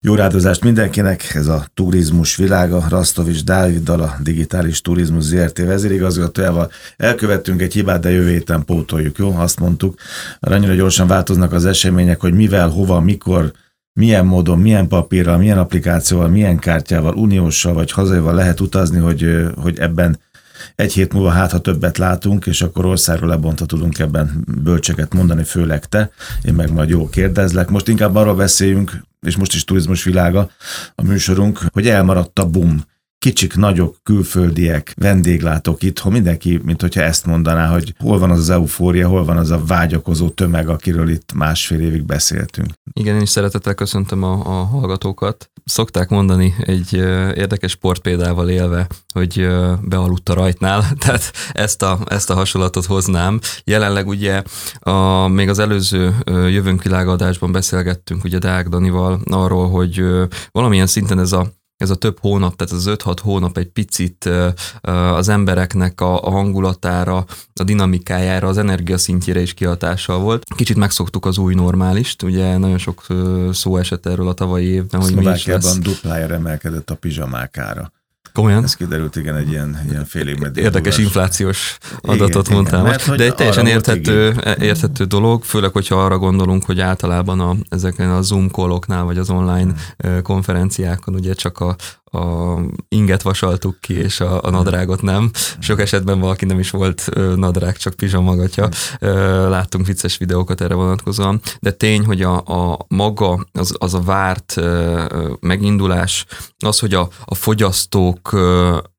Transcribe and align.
Jó 0.00 0.14
rádozást 0.14 0.64
mindenkinek, 0.64 1.34
ez 1.34 1.46
a 1.46 1.64
turizmus 1.74 2.36
világa, 2.36 2.84
Rastovics 2.88 3.44
Dáviddal, 3.44 4.00
a 4.00 4.16
Digitális 4.22 4.80
Turizmus 4.80 5.22
ZRT 5.22 5.58
vezérigazgatójával. 5.58 6.70
Elkövettünk 6.96 7.62
egy 7.62 7.72
hibát, 7.72 8.00
de 8.00 8.10
jövő 8.10 8.30
héten 8.30 8.64
pótoljuk, 8.64 9.18
jó? 9.18 9.36
Azt 9.36 9.60
mondtuk. 9.60 9.98
Annyira 10.40 10.74
gyorsan 10.74 11.06
változnak 11.06 11.52
az 11.52 11.64
események, 11.64 12.20
hogy 12.20 12.34
mivel, 12.34 12.68
hova, 12.68 13.00
mikor, 13.00 13.52
milyen 13.92 14.26
módon, 14.26 14.58
milyen 14.58 14.88
papírral, 14.88 15.38
milyen 15.38 15.58
applikációval, 15.58 16.28
milyen 16.28 16.58
kártyával, 16.58 17.14
unióssal 17.14 17.72
vagy 17.74 17.90
hazaival 17.90 18.34
lehet 18.34 18.60
utazni, 18.60 18.98
hogy, 18.98 19.46
hogy 19.56 19.78
ebben 19.78 20.18
egy 20.74 20.92
hét 20.92 21.12
múlva 21.12 21.30
hát, 21.30 21.50
ha 21.50 21.58
többet 21.58 21.98
látunk, 21.98 22.46
és 22.46 22.62
akkor 22.62 22.86
országról 22.86 23.28
lebontva 23.28 23.66
tudunk 23.66 23.98
ebben 23.98 24.44
bölcseket 24.62 25.14
mondani, 25.14 25.44
főleg 25.44 25.84
te. 25.84 26.10
Én 26.42 26.54
meg 26.54 26.72
majd 26.72 26.88
jó 26.88 27.08
kérdezlek. 27.08 27.68
Most 27.68 27.88
inkább 27.88 28.14
arról 28.14 28.34
beszéljünk, 28.34 28.92
és 29.20 29.36
most 29.36 29.54
is 29.54 29.64
turizmus 29.64 30.04
világa 30.04 30.50
a 30.94 31.02
műsorunk, 31.02 31.60
hogy 31.72 31.88
elmaradt 31.88 32.38
a 32.38 32.46
boom 32.46 32.84
kicsik, 33.18 33.56
nagyok, 33.56 33.96
külföldiek, 34.02 34.92
vendéglátók 34.96 35.82
itthon, 35.82 36.12
mindenki, 36.12 36.60
mint 36.64 36.80
hogyha 36.80 37.02
ezt 37.02 37.26
mondaná, 37.26 37.68
hogy 37.68 37.94
hol 37.98 38.18
van 38.18 38.30
az 38.30 38.38
az 38.38 38.50
eufória, 38.50 39.08
hol 39.08 39.24
van 39.24 39.36
az 39.36 39.50
a 39.50 39.64
vágyakozó 39.66 40.28
tömeg, 40.28 40.68
akiről 40.68 41.08
itt 41.08 41.32
másfél 41.32 41.80
évig 41.80 42.04
beszéltünk. 42.04 42.68
Igen, 42.92 43.14
én 43.14 43.20
is 43.20 43.28
szeretettel 43.28 43.74
köszöntöm 43.74 44.22
a, 44.22 44.32
a 44.32 44.64
hallgatókat. 44.64 45.50
Szokták 45.64 46.08
mondani 46.08 46.54
egy 46.58 46.94
érdekes 47.34 47.70
sportpéldával 47.70 48.48
élve, 48.48 48.86
hogy 49.14 49.48
bealudt 49.82 50.28
a 50.28 50.34
rajtnál, 50.34 50.84
tehát 51.04 51.32
ezt 51.52 51.82
a, 51.82 51.98
ezt 52.04 52.30
a 52.30 52.34
hasonlatot 52.34 52.84
hoznám. 52.84 53.40
Jelenleg 53.64 54.06
ugye 54.06 54.42
a, 54.78 55.28
még 55.28 55.48
az 55.48 55.58
előző 55.58 56.14
jövőnk 56.26 56.82
világadásban 56.82 57.52
beszélgettünk 57.52 58.24
ugye 58.24 58.38
Deák 58.38 58.68
Danival 58.68 59.20
arról, 59.24 59.70
hogy 59.70 60.04
valamilyen 60.50 60.86
szinten 60.86 61.18
ez 61.18 61.32
a 61.32 61.56
ez 61.78 61.90
a 61.90 61.94
több 61.94 62.18
hónap, 62.20 62.56
tehát 62.56 62.72
az 62.72 62.86
5-6 62.88 63.16
hónap 63.22 63.56
egy 63.56 63.68
picit 63.68 64.30
az 64.80 65.28
embereknek 65.28 66.00
a, 66.00 66.30
hangulatára, 66.30 67.24
a 67.54 67.64
dinamikájára, 67.64 68.48
az 68.48 68.58
energiaszintjére 68.58 69.40
is 69.40 69.54
kihatással 69.54 70.18
volt. 70.18 70.44
Kicsit 70.56 70.76
megszoktuk 70.76 71.26
az 71.26 71.38
új 71.38 71.54
normálist, 71.54 72.22
ugye 72.22 72.56
nagyon 72.56 72.78
sok 72.78 73.06
szó 73.52 73.76
esett 73.76 74.06
erről 74.06 74.28
a 74.28 74.32
tavalyi 74.32 74.66
évben, 74.66 75.00
hogy 75.00 75.14
mi 75.14 75.30
is 75.30 75.46
lesz. 75.46 75.78
duplájára 75.78 76.34
emelkedett 76.34 76.90
a 76.90 76.94
pizsamákára. 76.94 77.92
Komolyan? 78.38 78.64
Ez 78.64 78.74
kiderült, 78.74 79.16
igen, 79.16 79.36
egy 79.36 79.50
ilyen, 79.50 79.80
ilyen 79.90 80.04
félig 80.04 80.50
Érdekes 80.54 80.98
inflációs 80.98 81.78
adatot 82.00 82.44
igen, 82.46 82.56
mondtál 82.56 82.80
igen, 82.80 82.92
most. 82.92 83.16
De 83.16 83.24
egy 83.24 83.34
teljesen 83.34 83.66
érthető, 83.66 84.34
érthető 84.60 85.04
dolog, 85.04 85.44
főleg, 85.44 85.72
hogyha 85.72 86.04
arra 86.04 86.18
gondolunk, 86.18 86.64
hogy 86.64 86.80
általában 86.80 87.40
a, 87.40 87.54
ezeken 87.68 88.10
a 88.10 88.22
Zoom 88.22 88.48
calloknál, 88.48 89.04
vagy 89.04 89.18
az 89.18 89.30
online 89.30 89.72
hmm. 89.98 90.22
konferenciákon 90.22 91.14
ugye 91.14 91.34
csak 91.34 91.60
a, 91.60 91.76
a 92.10 92.58
inget 92.88 93.22
vasaltuk 93.22 93.80
ki, 93.80 93.94
és 93.94 94.20
a, 94.20 94.42
a 94.42 94.50
nadrágot 94.50 95.02
nem. 95.02 95.30
Sok 95.58 95.80
esetben 95.80 96.20
valaki 96.20 96.44
nem 96.44 96.58
is 96.58 96.70
volt 96.70 97.08
nadrág, 97.36 97.76
csak 97.76 97.94
pizsamagatja. 97.94 98.68
Láttunk 99.48 99.86
vicces 99.86 100.16
videókat 100.16 100.60
erre 100.60 100.74
vonatkozóan, 100.74 101.40
de 101.60 101.70
tény, 101.70 102.04
hogy 102.04 102.22
a, 102.22 102.36
a 102.36 102.86
maga, 102.88 103.46
az, 103.52 103.74
az 103.78 103.94
a 103.94 104.00
várt 104.00 104.54
megindulás, 105.40 106.26
az, 106.58 106.78
hogy 106.78 106.94
a, 106.94 107.08
a 107.24 107.34
fogyasztók 107.34 108.30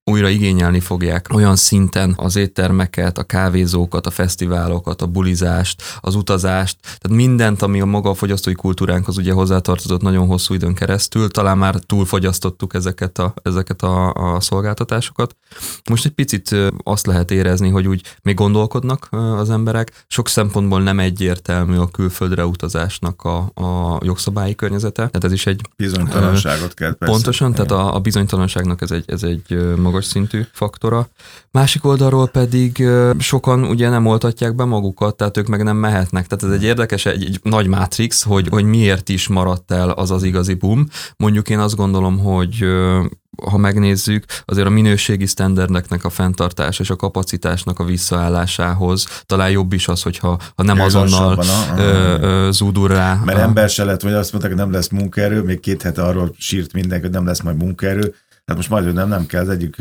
újra 0.10 0.30
igényelni 0.30 0.80
fogják 0.80 1.28
olyan 1.34 1.56
szinten 1.56 2.14
az 2.18 2.36
éttermeket, 2.36 3.18
a 3.18 3.24
kávézókat, 3.24 4.06
a 4.06 4.10
fesztiválokat, 4.10 5.02
a 5.02 5.08
bulizást, 5.08 5.84
az 6.00 6.16
utazást, 6.16 6.78
tehát 6.82 7.18
mindent, 7.18 7.62
ami 7.62 7.82
a 7.82 7.86
maga 7.86 8.10
a 8.10 8.14
fogyasztói 8.14 8.54
kultúránkhoz 8.54 9.18
ugye 9.18 9.34
hozzátartozott 9.34 10.02
nagyon 10.02 10.28
hosszú 10.28 10.54
időn 10.54 10.74
keresztül, 10.74 11.30
talán 11.30 11.58
már 11.58 11.76
túlfogyasztottuk 11.76 12.74
ezeket 12.74 13.20
a, 13.20 13.34
ezeket 13.44 13.82
a, 13.82 14.14
a 14.14 14.40
szolgáltatásokat. 14.40 15.36
Most 15.90 16.06
egy 16.06 16.12
picit 16.12 16.56
azt 16.84 17.06
lehet 17.06 17.32
érezni, 17.32 17.70
hogy 17.70 17.88
úgy 17.88 18.02
még 18.22 18.36
gondolkodnak 18.36 19.08
az 19.12 19.50
emberek, 19.50 20.06
sok 20.08 20.28
szempontból 20.28 20.82
nem 20.82 21.00
egyértelmű 21.00 21.78
a 21.78 21.88
külföldre 21.88 22.46
utazásnak 22.46 23.22
a, 23.24 23.38
a 23.38 23.98
jogszabályi 24.04 24.56
környezete, 24.56 24.94
tehát 24.94 25.24
ez 25.24 25.32
is 25.32 25.46
egy... 25.46 25.62
Bizonytalanságot 25.76 26.74
kell 26.74 26.94
persze. 26.94 27.14
Pontosan, 27.14 27.54
tehát 27.54 27.72
a, 27.72 27.96
a 27.96 28.00
bizonytalanságnak 28.00 28.82
ez 28.82 28.92
egy, 28.92 29.04
ez 29.08 29.24
egy 29.24 29.76
magas 29.78 29.99
magas 30.00 30.06
szintű 30.06 30.42
faktora. 30.52 31.10
Másik 31.52 31.86
oldalról 31.86 32.28
pedig 32.28 32.88
sokan 33.20 33.64
ugye 33.64 33.90
nem 33.90 34.06
oltatják 34.06 34.56
be 34.56 34.64
magukat, 34.64 35.16
tehát 35.16 35.38
ők 35.38 35.48
meg 35.48 35.64
nem 35.64 35.78
mehetnek. 35.78 36.28
Tehát 36.28 36.44
ez 36.44 36.62
egy 36.62 36.68
érdekes, 36.68 37.06
egy, 37.06 37.24
egy 37.24 37.40
nagy 37.44 37.68
mátrix, 37.68 38.24
hogy, 38.24 38.48
hogy 38.50 38.64
miért 38.64 39.10
is 39.10 39.28
maradt 39.28 39.72
el 39.72 39.90
az 39.90 40.12
az 40.12 40.24
igazi 40.24 40.54
boom. 40.54 40.88
Mondjuk 41.18 41.50
én 41.50 41.60
azt 41.60 41.76
gondolom, 41.76 42.20
hogy 42.20 42.66
ha 43.46 43.58
megnézzük, 43.58 44.26
azért 44.46 44.68
a 44.68 44.70
minőségi 44.70 45.26
sztenderdeknek 45.26 46.06
a 46.06 46.10
fenntartás 46.10 46.80
és 46.80 46.90
a 46.90 46.96
kapacitásnak 46.96 47.80
a 47.80 47.84
visszaállásához 47.84 49.24
talán 49.26 49.50
jobb 49.50 49.74
is 49.74 49.88
az, 49.88 50.02
hogyha 50.02 50.40
ha 50.56 50.64
nem 50.64 50.80
azonnal 50.80 51.44
zúdul 52.52 52.88
rá. 52.88 53.22
Mert 53.26 53.40
ember 53.40 53.70
se 53.70 53.84
lett, 53.84 54.02
vagy 54.02 54.14
azt 54.14 54.32
mondták, 54.32 54.52
hogy 54.52 54.62
nem 54.62 54.72
lesz 54.72 54.90
munkaerő, 54.90 55.42
még 55.42 55.60
két 55.60 55.82
hete 55.82 56.04
arról 56.04 56.36
sírt 56.38 56.74
mindenki, 56.74 57.04
hogy 57.04 57.14
nem 57.14 57.26
lesz 57.26 57.42
majd 57.42 57.58
munkaerő, 57.58 58.14
tehát 58.50 58.70
most 58.70 58.84
majd 58.84 58.94
nem, 58.94 59.08
nem 59.08 59.26
kell, 59.26 59.42
az 59.42 59.50
egyik 59.50 59.76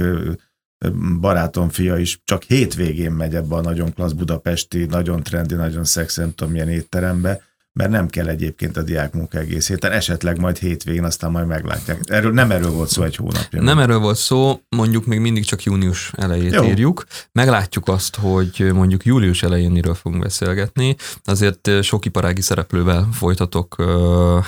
barátom 1.20 1.68
fia 1.68 1.96
is 1.96 2.20
csak 2.24 2.42
hétvégén 2.42 3.12
megy 3.12 3.34
ebbe 3.34 3.54
a 3.54 3.60
nagyon 3.60 3.92
klassz 3.94 4.12
budapesti, 4.12 4.84
nagyon 4.84 5.22
trendi, 5.22 5.54
nagyon 5.54 5.84
szex, 5.84 6.16
nem 6.16 6.34
tudom 6.34 6.52
milyen 6.52 6.68
étterembe, 6.68 7.42
mert 7.72 7.90
nem 7.90 8.08
kell 8.08 8.28
egyébként 8.28 8.76
a 8.76 8.82
diák 8.82 9.12
munka 9.12 9.38
egész 9.38 9.68
héten, 9.68 9.92
esetleg 9.92 10.38
majd 10.38 10.58
hétvégén, 10.58 11.04
aztán 11.04 11.30
majd 11.30 11.46
meglátják. 11.46 12.00
Erről, 12.06 12.32
nem 12.32 12.50
erről 12.50 12.70
volt 12.70 12.88
szó 12.88 13.02
egy 13.02 13.16
hónapja. 13.16 13.62
Nem 13.62 13.78
erről 13.78 13.98
volt 13.98 14.16
szó, 14.16 14.60
mondjuk 14.68 15.06
még 15.06 15.20
mindig 15.20 15.44
csak 15.44 15.62
június 15.62 16.12
elejét 16.16 16.52
Jó. 16.52 16.64
írjuk. 16.64 17.04
Meglátjuk 17.32 17.88
azt, 17.88 18.16
hogy 18.16 18.70
mondjuk 18.72 19.04
július 19.04 19.42
elején 19.42 19.70
miről 19.70 19.94
fogunk 19.94 20.22
beszélgetni. 20.22 20.96
Azért 21.24 21.82
sok 21.82 22.04
iparági 22.04 22.40
szereplővel 22.40 23.08
folytatok, 23.12 23.82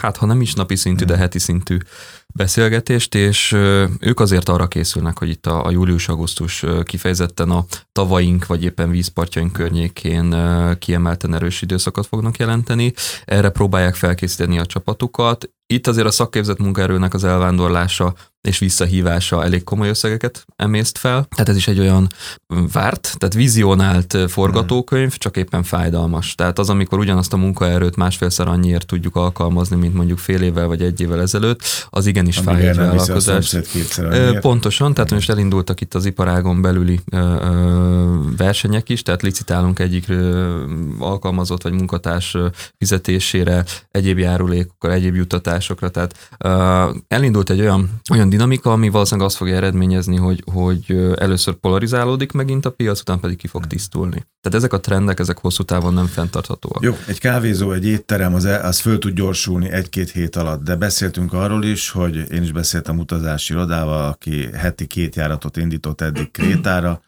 hát 0.00 0.16
ha 0.16 0.26
nem 0.26 0.41
is 0.41 0.54
napi 0.54 0.76
szintű, 0.76 1.04
de 1.04 1.16
heti 1.16 1.38
szintű 1.38 1.76
beszélgetést, 2.32 3.14
és 3.14 3.52
ők 4.00 4.20
azért 4.20 4.48
arra 4.48 4.66
készülnek, 4.66 5.18
hogy 5.18 5.28
itt 5.28 5.46
a, 5.46 5.66
a 5.66 5.70
július-augusztus 5.70 6.64
kifejezetten 6.84 7.50
a 7.50 7.64
tavaink, 7.92 8.46
vagy 8.46 8.64
éppen 8.64 8.91
vízpartjaink 8.91 9.52
környékén 9.52 10.36
kiemelten 10.78 11.34
erős 11.34 11.62
időszakot 11.62 12.06
fognak 12.06 12.36
jelenteni. 12.36 12.92
Erre 13.24 13.48
próbálják 13.48 13.94
felkészíteni 13.94 14.58
a 14.58 14.66
csapatukat. 14.66 15.50
Itt 15.72 15.86
azért 15.86 16.06
a 16.06 16.10
szakképzett 16.10 16.58
munkaerőnek 16.58 17.14
az 17.14 17.25
elvándorlása 17.25 18.14
és 18.48 18.58
visszahívása 18.58 19.44
elég 19.44 19.64
komoly 19.64 19.88
összegeket 19.88 20.44
emészt 20.56 20.98
fel. 20.98 21.26
Tehát 21.31 21.48
ez 21.48 21.56
is 21.56 21.69
egy 21.69 21.78
olyan 21.78 22.06
várt, 22.72 23.14
tehát 23.19 23.34
vizionált 23.34 24.16
forgatókönyv, 24.28 25.16
csak 25.16 25.36
éppen 25.36 25.62
fájdalmas. 25.62 26.34
Tehát 26.34 26.58
az, 26.58 26.70
amikor 26.70 26.98
ugyanazt 26.98 27.32
a 27.32 27.36
munkaerőt 27.36 27.97
másfélszer 27.97 28.48
annyiért 28.48 28.86
tudjuk 28.86 29.16
alkalmazni, 29.16 29.76
mint 29.76 29.94
mondjuk 29.94 30.19
fél 30.19 30.42
évvel 30.42 30.66
vagy 30.66 30.82
egy 30.82 31.00
évvel 31.00 31.20
ezelőtt, 31.20 31.62
az 31.91 32.06
igenis 32.06 32.38
fáj 32.38 32.69
egy 32.69 32.76
vállalkozás. 32.76 33.56
Pontosan, 34.41 34.94
tehát 34.94 35.10
most 35.10 35.31
elindultak 35.31 35.81
itt 35.81 35.94
az 35.94 36.04
iparágon 36.04 36.62
belüli 36.62 37.00
versenyek 38.37 38.88
is, 38.88 39.02
tehát 39.02 39.22
licitálunk 39.22 39.78
egyik 39.78 40.12
alkalmazott 40.98 41.62
vagy 41.62 41.72
munkatárs 41.72 42.37
fizetésére, 42.78 43.64
egyéb 43.91 44.19
járulékokkal, 44.19 44.92
egyéb 44.92 45.14
juttatásokra, 45.60 45.88
tehát 45.88 46.15
elindult 47.09 47.50
egy 47.50 47.60
olyan, 47.60 48.00
olyan 48.10 48.28
dinamika, 48.28 48.72
ami 48.72 48.88
valószínűleg 48.88 49.28
azt 49.28 49.37
fogja 49.37 49.56
eredményezni, 49.56 50.16
hogy, 50.16 50.43
hogy 50.53 51.15
először 51.16 51.54
polarizálódik 51.54 52.32
megint 52.32 52.66
a 52.66 52.71
piac, 52.71 53.00
után 53.00 53.21
pedig 53.21 53.37
ki 53.37 53.47
fog 53.47 53.66
tisztulni. 53.66 54.26
Tehát 54.41 54.59
ezek 54.59 54.72
a 54.72 54.81
trendek, 54.81 55.19
ezek 55.19 55.38
hosszú 55.38 55.62
távon 55.62 55.94
nem 55.94 56.06
fenntarthatóak. 56.06 56.82
Jó, 56.82 56.97
egy 57.06 57.19
kávézó, 57.19 57.72
egy 57.72 57.87
étterem, 57.87 58.34
az, 58.34 58.44
az 58.44 58.78
föl 58.78 58.99
tud 58.99 59.15
gyorsulni 59.15 59.70
egy-két 59.70 60.10
hét 60.10 60.37
alatt, 60.37 60.62
de 60.62 60.76
beszéltünk 60.76 61.32
arról 61.32 61.65
is, 61.65 61.91
hogy 61.91 62.32
én 62.32 62.43
is 62.43 62.53
beszéltem 62.53 62.99
utazási 62.99 63.52
irodával, 63.52 64.08
aki 64.08 64.49
heti 64.52 64.87
két 64.87 65.17
járatot 65.17 65.56
indított 65.56 66.00
eddig 66.00 66.31
Krétára, 66.31 67.00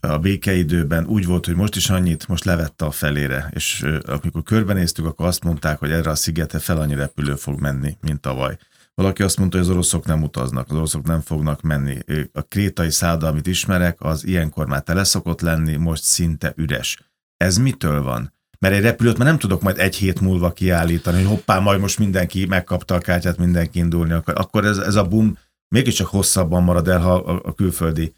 a 0.00 0.18
békeidőben 0.18 1.06
úgy 1.06 1.26
volt, 1.26 1.46
hogy 1.46 1.54
most 1.54 1.76
is 1.76 1.90
annyit, 1.90 2.28
most 2.28 2.44
levette 2.44 2.84
a 2.84 2.90
felére, 2.90 3.50
és 3.54 3.86
amikor 4.04 4.42
körbenéztük, 4.42 5.06
akkor 5.06 5.26
azt 5.26 5.44
mondták, 5.44 5.78
hogy 5.78 5.90
erre 5.90 6.10
a 6.10 6.14
szigete 6.14 6.58
fel 6.58 6.80
annyi 6.80 6.94
repülő 6.94 7.34
fog 7.34 7.60
menni, 7.60 7.96
mint 8.00 8.20
tavaly. 8.20 8.56
Valaki 8.94 9.22
azt 9.22 9.38
mondta, 9.38 9.56
hogy 9.56 9.66
az 9.66 9.72
oroszok 9.72 10.06
nem 10.06 10.22
utaznak, 10.22 10.70
az 10.70 10.76
oroszok 10.76 11.06
nem 11.06 11.20
fognak 11.20 11.62
menni. 11.62 11.98
A 12.32 12.42
krétai 12.42 12.90
szálda, 12.90 13.26
amit 13.26 13.46
ismerek, 13.46 13.96
az 14.00 14.26
ilyenkor 14.26 14.66
már 14.66 14.82
tele 14.82 15.04
szokott 15.04 15.40
lenni, 15.40 15.76
most 15.76 16.02
szinte 16.02 16.52
üres. 16.56 16.98
Ez 17.36 17.56
mitől 17.56 18.02
van? 18.02 18.32
Mert 18.58 18.74
egy 18.74 18.82
repülőt 18.82 19.18
már 19.18 19.26
nem 19.26 19.38
tudok 19.38 19.62
majd 19.62 19.78
egy 19.78 19.96
hét 19.96 20.20
múlva 20.20 20.52
kiállítani, 20.52 21.16
hogy 21.16 21.26
hoppá, 21.26 21.58
majd 21.58 21.80
most 21.80 21.98
mindenki 21.98 22.46
megkapta 22.46 22.94
a 22.94 22.98
kártyát, 22.98 23.38
mindenki 23.38 23.78
indulni 23.78 24.12
akar. 24.12 24.38
Akkor 24.38 24.64
ez, 24.64 24.78
ez 24.78 24.94
a 24.94 25.04
boom 25.04 25.38
mégiscsak 25.68 26.06
hosszabban 26.06 26.62
marad 26.62 26.88
el, 26.88 27.00
ha 27.00 27.14
a, 27.14 27.40
a 27.44 27.54
külföldi 27.54 28.12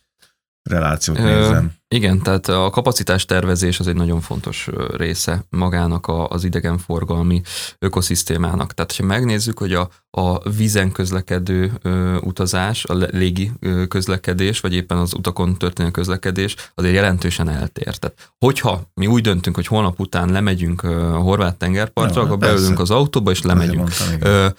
relációt 0.62 1.18
nézem. 1.18 1.72
Igen, 1.88 2.22
tehát 2.22 2.48
a 2.48 2.70
kapacitás 2.70 3.24
tervezés 3.24 3.80
az 3.80 3.86
egy 3.86 3.94
nagyon 3.94 4.20
fontos 4.20 4.68
része 4.96 5.44
magának 5.48 6.06
az 6.28 6.44
idegenforgalmi 6.44 7.42
ökoszisztémának. 7.78 8.74
Tehát, 8.74 8.96
ha 8.96 9.04
megnézzük, 9.04 9.58
hogy 9.58 9.72
a, 9.72 9.88
a 10.10 10.50
vízen 10.50 10.92
közlekedő 10.92 11.72
ö, 11.82 12.16
utazás, 12.16 12.84
a 12.84 12.94
légi 12.94 13.50
ö, 13.60 13.86
közlekedés, 13.86 14.60
vagy 14.60 14.74
éppen 14.74 14.98
az 14.98 15.14
utakon 15.14 15.56
történő 15.56 15.90
közlekedés 15.90 16.56
azért 16.74 16.94
jelentősen 16.94 17.48
eltér. 17.48 17.96
Tehát, 17.96 18.32
hogyha 18.38 18.82
mi 18.94 19.06
úgy 19.06 19.22
döntünk, 19.22 19.56
hogy 19.56 19.66
holnap 19.66 20.00
után 20.00 20.30
lemegyünk 20.30 20.82
a 20.82 21.16
horvát 21.16 21.56
tengerpartra, 21.56 22.20
ja, 22.20 22.26
akkor 22.26 22.38
persze. 22.38 22.54
beülünk 22.54 22.80
az 22.80 22.90
autóba 22.90 23.30
és 23.30 23.42
lemegyünk. 23.42 23.78
Mondtam, 23.78 24.52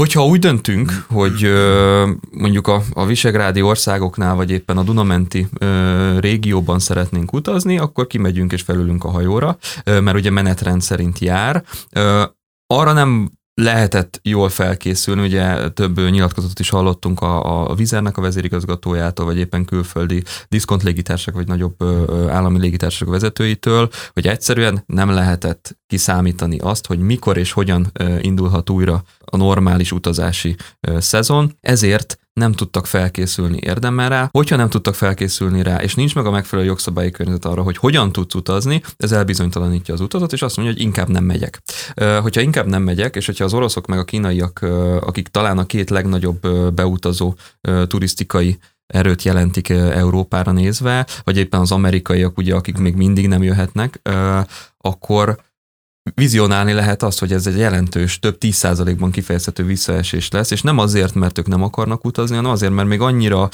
Hogyha 0.00 0.26
úgy 0.26 0.38
döntünk, 0.38 1.04
hogy 1.08 1.52
mondjuk 2.30 2.66
a, 2.66 2.82
a 2.92 3.06
Visegrádi 3.06 3.62
országoknál, 3.62 4.34
vagy 4.34 4.50
éppen 4.50 4.76
a 4.76 4.82
Dunamenti 4.82 5.46
régióban 6.18 6.78
szeretnénk 6.78 7.32
utazni, 7.32 7.78
akkor 7.78 8.06
kimegyünk 8.06 8.52
és 8.52 8.62
felülünk 8.62 9.04
a 9.04 9.10
hajóra, 9.10 9.58
mert 9.84 10.14
ugye 10.14 10.30
menetrend 10.30 10.82
szerint 10.82 11.18
jár. 11.18 11.64
Arra 12.66 12.92
nem 12.92 13.30
lehetett 13.54 14.20
jól 14.22 14.48
felkészülni, 14.48 15.22
ugye 15.22 15.68
több 15.68 16.10
nyilatkozatot 16.10 16.58
is 16.58 16.68
hallottunk 16.68 17.20
a, 17.20 17.70
a 17.70 17.74
Vizernek 17.74 18.16
a 18.16 18.20
vezérigazgatójától, 18.20 19.26
vagy 19.26 19.38
éppen 19.38 19.64
külföldi 19.64 20.22
diszkont 20.48 20.82
légitársak, 20.82 21.34
vagy 21.34 21.46
nagyobb 21.46 21.82
állami 22.28 22.58
légitársak 22.58 23.08
vezetőitől, 23.08 23.90
hogy 24.12 24.26
egyszerűen 24.26 24.82
nem 24.86 25.10
lehetett 25.10 25.78
kiszámítani 25.86 26.58
azt, 26.58 26.86
hogy 26.86 26.98
mikor 26.98 27.36
és 27.36 27.52
hogyan 27.52 27.92
indulhat 28.20 28.70
újra 28.70 29.02
a 29.32 29.36
normális 29.36 29.92
utazási 29.92 30.56
szezon, 30.98 31.56
ezért 31.60 32.16
nem 32.32 32.52
tudtak 32.52 32.86
felkészülni 32.86 33.58
érdemel 33.60 34.08
rá. 34.08 34.28
Hogyha 34.30 34.56
nem 34.56 34.68
tudtak 34.68 34.94
felkészülni 34.94 35.62
rá, 35.62 35.82
és 35.82 35.94
nincs 35.94 36.14
meg 36.14 36.26
a 36.26 36.30
megfelelő 36.30 36.68
jogszabályi 36.68 37.10
környezet 37.10 37.44
arra, 37.44 37.62
hogy 37.62 37.76
hogyan 37.76 38.12
tudsz 38.12 38.34
utazni, 38.34 38.82
ez 38.96 39.12
elbizonytalanítja 39.12 39.94
az 39.94 40.00
utazat, 40.00 40.32
és 40.32 40.42
azt 40.42 40.56
mondja, 40.56 40.74
hogy 40.74 40.84
inkább 40.84 41.08
nem 41.08 41.24
megyek. 41.24 41.62
Hogyha 42.20 42.40
inkább 42.40 42.66
nem 42.66 42.82
megyek, 42.82 43.16
és 43.16 43.26
hogyha 43.26 43.44
az 43.44 43.54
oroszok 43.54 43.86
meg 43.86 43.98
a 43.98 44.04
kínaiak, 44.04 44.58
akik 45.00 45.28
talán 45.28 45.58
a 45.58 45.66
két 45.66 45.90
legnagyobb 45.90 46.46
beutazó 46.74 47.34
turisztikai 47.86 48.58
erőt 48.86 49.22
jelentik 49.22 49.68
Európára 49.68 50.52
nézve, 50.52 51.06
vagy 51.24 51.36
éppen 51.36 51.60
az 51.60 51.72
amerikaiak, 51.72 52.38
ugye, 52.38 52.54
akik 52.54 52.76
még 52.76 52.94
mindig 52.94 53.28
nem 53.28 53.42
jöhetnek, 53.42 54.00
akkor 54.78 55.42
vizionálni 56.14 56.72
lehet 56.72 57.02
azt, 57.02 57.18
hogy 57.18 57.32
ez 57.32 57.46
egy 57.46 57.58
jelentős, 57.58 58.18
több 58.18 58.36
10%-ban 58.40 59.10
kifejezhető 59.10 59.64
visszaesés 59.64 60.30
lesz, 60.30 60.50
és 60.50 60.62
nem 60.62 60.78
azért, 60.78 61.14
mert 61.14 61.38
ők 61.38 61.46
nem 61.46 61.62
akarnak 61.62 62.04
utazni, 62.04 62.36
hanem 62.36 62.50
azért, 62.50 62.72
mert 62.72 62.88
még 62.88 63.00
annyira 63.00 63.48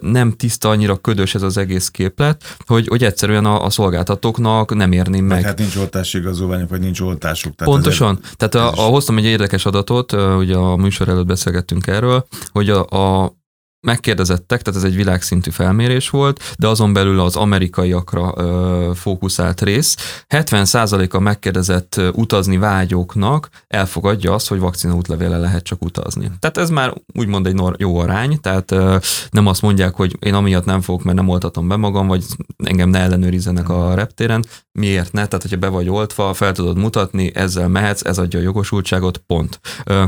nem 0.00 0.32
tiszta, 0.32 0.68
annyira 0.68 0.96
ködös 0.96 1.34
ez 1.34 1.42
az 1.42 1.56
egész 1.56 1.88
képlet, 1.88 2.56
hogy, 2.66 2.86
hogy 2.88 3.04
egyszerűen 3.04 3.44
a, 3.44 3.64
a 3.64 3.70
szolgáltatóknak 3.70 4.74
nem 4.74 4.92
érni 4.92 5.20
meg. 5.20 5.44
Hát 5.44 5.58
nincs 5.58 5.76
oltási 5.76 6.18
igazolványok, 6.18 6.68
vagy 6.68 6.80
nincs 6.80 7.00
oltásuk. 7.00 7.54
Tehát 7.54 7.72
Pontosan. 7.72 8.18
Egy, 8.22 8.30
tehát 8.36 8.54
a, 8.54 8.86
a, 8.86 8.88
hoztam 8.88 9.18
egy 9.18 9.24
érdekes 9.24 9.66
adatot, 9.66 10.12
ugye 10.12 10.56
a 10.56 10.76
műsor 10.76 11.08
előtt 11.08 11.26
beszélgettünk 11.26 11.86
erről, 11.86 12.26
hogy 12.52 12.70
a, 12.70 12.86
a 12.86 13.34
megkérdezettek, 13.84 14.62
tehát 14.62 14.80
ez 14.80 14.86
egy 14.86 14.96
világszintű 14.96 15.50
felmérés 15.50 16.10
volt, 16.10 16.54
de 16.58 16.68
azon 16.68 16.92
belül 16.92 17.20
az 17.20 17.36
amerikaiakra 17.36 18.34
ö, 18.36 18.90
fókuszált 18.94 19.62
rész. 19.62 19.96
70%-a 20.28 21.18
megkérdezett 21.18 22.00
utazni 22.12 22.56
vágyóknak 22.56 23.48
elfogadja 23.66 24.34
azt, 24.34 24.48
hogy 24.48 24.58
vakcina 24.58 24.94
útlevéle 24.94 25.38
lehet 25.38 25.62
csak 25.62 25.84
utazni. 25.84 26.30
Tehát 26.38 26.58
ez 26.58 26.70
már 26.70 26.94
úgymond 27.14 27.46
egy 27.46 27.60
jó 27.76 27.98
arány, 27.98 28.40
tehát 28.40 28.70
ö, 28.70 28.96
nem 29.30 29.46
azt 29.46 29.62
mondják, 29.62 29.94
hogy 29.94 30.16
én 30.20 30.34
amiatt 30.34 30.64
nem 30.64 30.80
fogok, 30.80 31.02
mert 31.02 31.16
nem 31.16 31.28
oltatom 31.28 31.68
be 31.68 31.76
magam, 31.76 32.06
vagy 32.06 32.24
engem 32.64 32.88
ne 32.88 32.98
ellenőrizzenek 32.98 33.68
a 33.68 33.94
reptéren. 33.94 34.44
Miért 34.72 35.12
ne? 35.12 35.26
Tehát, 35.26 35.42
hogyha 35.42 35.56
be 35.56 35.68
vagy 35.68 35.88
oltva, 35.88 36.34
fel 36.34 36.52
tudod 36.52 36.76
mutatni, 36.76 37.34
ezzel 37.34 37.68
mehetsz, 37.68 38.04
ez 38.04 38.18
adja 38.18 38.38
a 38.38 38.42
jogosultságot, 38.42 39.18
pont. 39.18 39.60
Ö, 39.84 40.04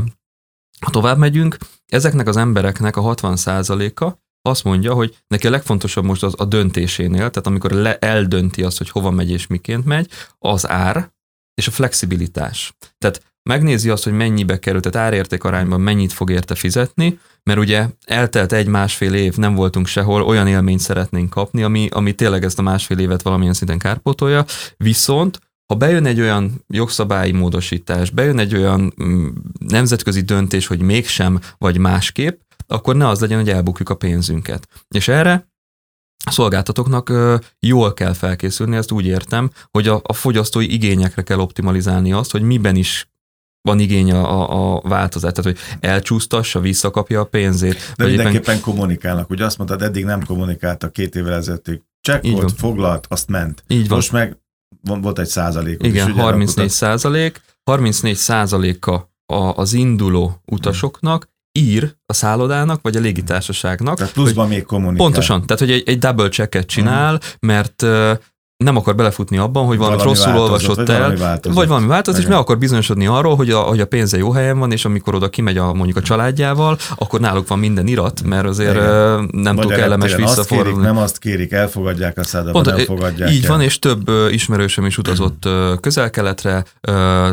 ha 0.81 0.91
tovább 0.91 1.17
megyünk, 1.17 1.57
ezeknek 1.85 2.27
az 2.27 2.37
embereknek 2.37 2.95
a 2.95 3.01
60%-a 3.01 4.11
azt 4.41 4.63
mondja, 4.63 4.93
hogy 4.93 5.17
neki 5.27 5.47
a 5.47 5.49
legfontosabb 5.49 6.03
most 6.03 6.23
az 6.23 6.33
a 6.37 6.45
döntésénél, 6.45 7.29
tehát 7.29 7.47
amikor 7.47 7.71
le, 7.71 7.97
eldönti 7.97 8.63
azt, 8.63 8.77
hogy 8.77 8.89
hova 8.89 9.11
megy 9.11 9.31
és 9.31 9.47
miként 9.47 9.85
megy, 9.85 10.09
az 10.39 10.69
ár 10.69 11.11
és 11.53 11.67
a 11.67 11.71
flexibilitás. 11.71 12.73
Tehát 12.97 13.21
megnézi 13.49 13.89
azt, 13.89 14.03
hogy 14.03 14.13
mennyibe 14.13 14.59
kerül, 14.59 14.81
tehát 14.81 15.07
árérték 15.07 15.43
arányban 15.43 15.81
mennyit 15.81 16.13
fog 16.13 16.29
érte 16.29 16.55
fizetni, 16.55 17.19
mert 17.43 17.59
ugye 17.59 17.87
eltelt 18.05 18.51
egy-másfél 18.51 19.13
év, 19.13 19.35
nem 19.35 19.55
voltunk 19.55 19.87
sehol, 19.87 20.21
olyan 20.21 20.47
élményt 20.47 20.79
szeretnénk 20.79 21.29
kapni, 21.29 21.63
ami, 21.63 21.87
ami 21.91 22.13
tényleg 22.13 22.43
ezt 22.43 22.59
a 22.59 22.61
másfél 22.61 22.99
évet 22.99 23.21
valamilyen 23.21 23.53
szinten 23.53 23.77
kárpótolja, 23.77 24.45
viszont 24.77 25.39
ha 25.67 25.75
bejön 25.75 26.05
egy 26.05 26.19
olyan 26.19 26.63
jogszabályi 26.67 27.31
módosítás, 27.31 28.09
bejön 28.09 28.39
egy 28.39 28.55
olyan 28.55 28.93
mm, 29.03 29.27
nemzetközi 29.59 30.21
döntés, 30.21 30.67
hogy 30.67 30.81
mégsem 30.81 31.39
vagy 31.57 31.77
másképp, 31.77 32.41
akkor 32.67 32.95
ne 32.95 33.07
az 33.07 33.19
legyen, 33.19 33.39
hogy 33.39 33.49
elbukjuk 33.49 33.89
a 33.89 33.95
pénzünket. 33.95 34.67
És 34.89 35.07
erre 35.07 35.49
a 36.25 36.31
szolgáltatóknak 36.31 37.13
jól 37.59 37.93
kell 37.93 38.13
felkészülni, 38.13 38.75
ezt 38.75 38.91
úgy 38.91 39.05
értem, 39.05 39.51
hogy 39.71 39.87
a, 39.87 40.01
a 40.03 40.13
fogyasztói 40.13 40.73
igényekre 40.73 41.21
kell 41.21 41.39
optimalizálni 41.39 42.11
azt, 42.11 42.31
hogy 42.31 42.41
miben 42.41 42.75
is 42.75 43.09
van 43.61 43.79
igény 43.79 44.11
a, 44.11 44.75
a 44.75 44.81
változás, 44.81 45.31
tehát 45.31 45.51
hogy 45.51 45.79
elcsúsztassa, 45.89 46.59
visszakapja 46.59 47.19
a 47.19 47.25
pénzét. 47.25 47.93
De 47.95 48.05
mindenképpen 48.05 48.55
éppen... 48.55 48.61
kommunikálnak. 48.61 49.29
Ugye 49.29 49.45
azt 49.45 49.57
mondtad, 49.57 49.81
eddig 49.81 50.05
nem 50.05 50.25
kommunikáltak 50.25 50.91
két 50.91 51.15
évvel 51.15 51.33
ezelőttig. 51.33 51.81
Csekkolt, 52.01 52.53
foglalt, 52.57 53.05
azt 53.09 53.27
ment. 53.27 53.63
Így 53.67 53.87
van. 53.87 53.97
Most 53.97 54.11
meg 54.11 54.37
volt 54.81 55.19
egy 55.19 55.27
százalék. 55.27 55.83
Igen, 55.83 56.13
34 56.13 56.69
százalék. 56.69 57.41
34 57.63 58.15
százaléka 58.15 59.11
az 59.55 59.73
induló 59.73 60.41
utasoknak 60.45 61.29
ír 61.59 61.95
a 62.05 62.13
szállodának, 62.13 62.81
vagy 62.81 62.95
a 62.95 62.99
légitársaságnak. 62.99 63.97
Tehát 63.97 64.13
pluszban 64.13 64.47
még 64.47 64.63
kommunikál. 64.63 65.05
Pontosan, 65.05 65.45
tehát 65.45 65.59
hogy 65.59 65.71
egy, 65.71 65.83
egy 65.89 65.97
double 65.97 66.29
checket 66.29 66.65
csinál, 66.67 67.13
mm. 67.13 67.17
mert 67.39 67.85
nem 68.57 68.75
akar 68.75 68.95
belefutni 68.95 69.37
abban, 69.37 69.65
hogy 69.65 69.77
valami 69.77 70.03
rosszul 70.03 70.37
olvasott 70.37 70.89
el, 70.89 70.97
valami 70.97 71.15
változott. 71.15 71.57
vagy 71.57 71.67
valami 71.67 71.87
változott, 71.87 72.21
és 72.21 72.27
meg 72.27 72.37
akar 72.37 72.57
bizonyosodni 72.57 73.07
arról, 73.07 73.35
hogy 73.35 73.49
a, 73.49 73.59
hogy 73.59 73.79
a 73.79 73.85
pénze 73.85 74.17
jó 74.17 74.31
helyen 74.31 74.59
van, 74.59 74.71
és 74.71 74.85
amikor 74.85 75.15
oda 75.15 75.29
kimegy 75.29 75.57
a, 75.57 75.73
mondjuk 75.73 75.97
a 75.97 76.01
családjával, 76.01 76.77
akkor 76.95 77.19
náluk 77.19 77.47
van 77.47 77.59
minden 77.59 77.87
irat, 77.87 78.23
mert 78.23 78.45
azért 78.45 78.75
Igen. 78.75 79.29
nem 79.31 79.55
túl 79.55 79.71
kellemes 79.71 80.15
visszafordulni. 80.15 80.69
Azt 80.69 80.71
kérik, 80.71 80.93
nem 80.93 80.97
azt 80.97 81.17
kérik, 81.19 81.51
elfogadják 81.51 82.17
a 82.17 82.23
szádaba, 82.23 82.61
nem 82.61 82.77
fogadják 82.77 83.31
Így 83.31 83.43
el. 83.43 83.51
van, 83.51 83.61
és 83.61 83.79
több 83.79 84.09
ismerősöm 84.29 84.85
is 84.85 84.97
utazott 84.97 85.49
közel-keletre, 85.81 86.63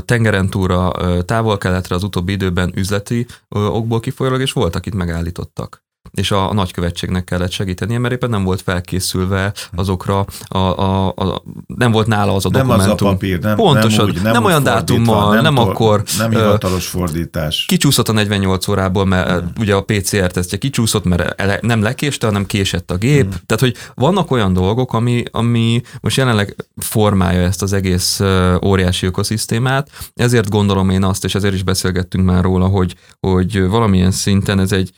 tengeren 0.05 0.51
túra, 0.51 0.93
távol-keletre 1.25 1.95
az 1.95 2.03
utóbbi 2.03 2.33
időben 2.33 2.73
üzleti 2.75 3.27
okból 3.49 4.01
kifolyólag, 4.01 4.41
és 4.41 4.53
voltak 4.53 4.87
itt 4.87 4.95
megállítottak 4.95 5.84
és 6.15 6.31
a, 6.31 6.51
a 6.51 6.55
nagykövetségnek 6.55 7.25
kellett 7.25 7.51
segítenie, 7.51 7.99
mert 7.99 8.15
éppen 8.15 8.31
nem 8.31 8.45
volt 8.45 8.63
felkészülve 8.63 9.53
azokra, 9.75 10.27
a, 10.49 10.59
a, 10.59 11.07
a, 11.07 11.43
nem 11.67 11.93
volt 11.93 12.07
nála 12.07 12.35
az 12.35 12.45
a 12.45 12.49
nem 12.49 12.67
dokumentum. 12.67 12.87
Nem 12.87 12.97
az 12.97 13.03
a 13.03 13.05
papír, 13.05 13.39
nem, 13.39 13.57
Pontosan, 13.57 14.07
nem, 14.07 14.15
úgy, 14.15 14.23
nem, 14.23 14.33
nem 14.33 14.45
olyan 14.45 14.63
dátummal, 14.63 15.35
nem, 15.35 15.43
nem 15.43 15.59
akkor. 15.59 16.03
Nem 16.19 16.31
hivatalos 16.31 16.87
fordítás. 16.87 17.65
Kicsúszott 17.69 18.09
a 18.09 18.13
48 18.13 18.69
órából, 18.69 19.05
mert 19.05 19.29
hmm. 19.29 19.51
ugye 19.59 19.75
a 19.75 19.83
PCR-tesztje 19.83 20.59
kicsúszott, 20.59 21.05
mert 21.05 21.41
ele, 21.41 21.59
nem 21.63 21.83
lekéste, 21.83 22.27
hanem 22.27 22.47
késett 22.47 22.91
a 22.91 22.97
gép. 22.97 23.23
Hmm. 23.23 23.41
Tehát, 23.47 23.63
hogy 23.63 23.77
vannak 23.95 24.31
olyan 24.31 24.53
dolgok, 24.53 24.93
ami, 24.93 25.23
ami 25.31 25.81
most 26.01 26.17
jelenleg 26.17 26.57
formálja 26.77 27.41
ezt 27.41 27.63
az 27.63 27.73
egész 27.73 28.21
óriási 28.65 29.07
ökoszisztémát, 29.07 29.91
ezért 30.15 30.51
gondolom 30.51 30.91
én 30.91 31.05
azt, 31.05 31.25
és 31.25 31.35
ezért 31.35 31.55
is 31.55 31.63
beszélgettünk 31.63 32.25
már 32.25 32.43
róla, 32.43 32.67
hogy, 32.67 32.95
hogy 33.21 33.67
valamilyen 33.67 34.11
szinten 34.11 34.61
ez 34.61 34.73
egy 34.73 34.93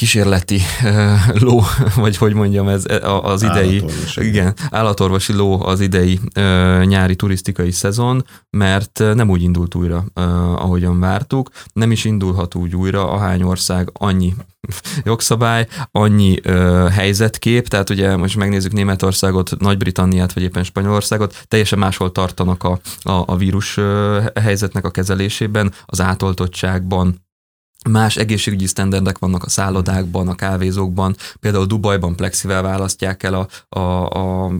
kísérleti 0.00 0.60
ló, 1.44 1.62
vagy 1.94 2.16
hogy 2.16 2.34
mondjam, 2.34 2.68
ez 2.68 2.84
az 3.22 3.42
idei, 3.42 3.78
állatorvosi. 3.78 4.26
igen, 4.26 4.54
állatorvosi 4.70 5.32
ló 5.32 5.66
az 5.66 5.80
idei 5.80 6.20
nyári 6.84 7.16
turisztikai 7.16 7.70
szezon, 7.70 8.24
mert 8.50 9.02
nem 9.14 9.30
úgy 9.30 9.42
indult 9.42 9.74
újra, 9.74 10.04
ahogyan 10.56 11.00
vártuk, 11.00 11.50
nem 11.72 11.90
is 11.90 12.04
indulhat 12.04 12.54
úgy 12.54 12.76
újra, 12.76 13.10
ahány 13.10 13.42
ország 13.42 13.90
annyi 13.92 14.34
jogszabály, 15.04 15.66
annyi 15.90 16.38
ö, 16.42 16.86
helyzetkép, 16.92 17.68
tehát 17.68 17.90
ugye 17.90 18.16
most 18.16 18.36
megnézzük 18.36 18.72
Németországot, 18.72 19.58
Nagy-Britanniát, 19.58 20.32
vagy 20.32 20.42
éppen 20.42 20.64
Spanyolországot, 20.64 21.44
teljesen 21.48 21.78
máshol 21.78 22.12
tartanak 22.12 22.64
a, 22.64 22.80
a, 23.02 23.22
a 23.26 23.36
vírus 23.36 23.76
ö, 23.76 24.20
helyzetnek 24.40 24.84
a 24.84 24.90
kezelésében, 24.90 25.72
az 25.86 26.00
átoltottságban, 26.00 27.28
Más 27.88 28.16
egészségügyi 28.16 28.66
sztenderdek 28.66 29.18
vannak 29.18 29.44
a 29.44 29.48
szállodákban, 29.48 30.28
a 30.28 30.34
kávézókban, 30.34 31.16
például 31.40 31.66
Dubajban 31.66 32.16
plexivel 32.16 32.62
választják 32.62 33.22
el 33.22 33.34
a, 33.34 33.78
a, 33.78 34.08
a 34.10 34.52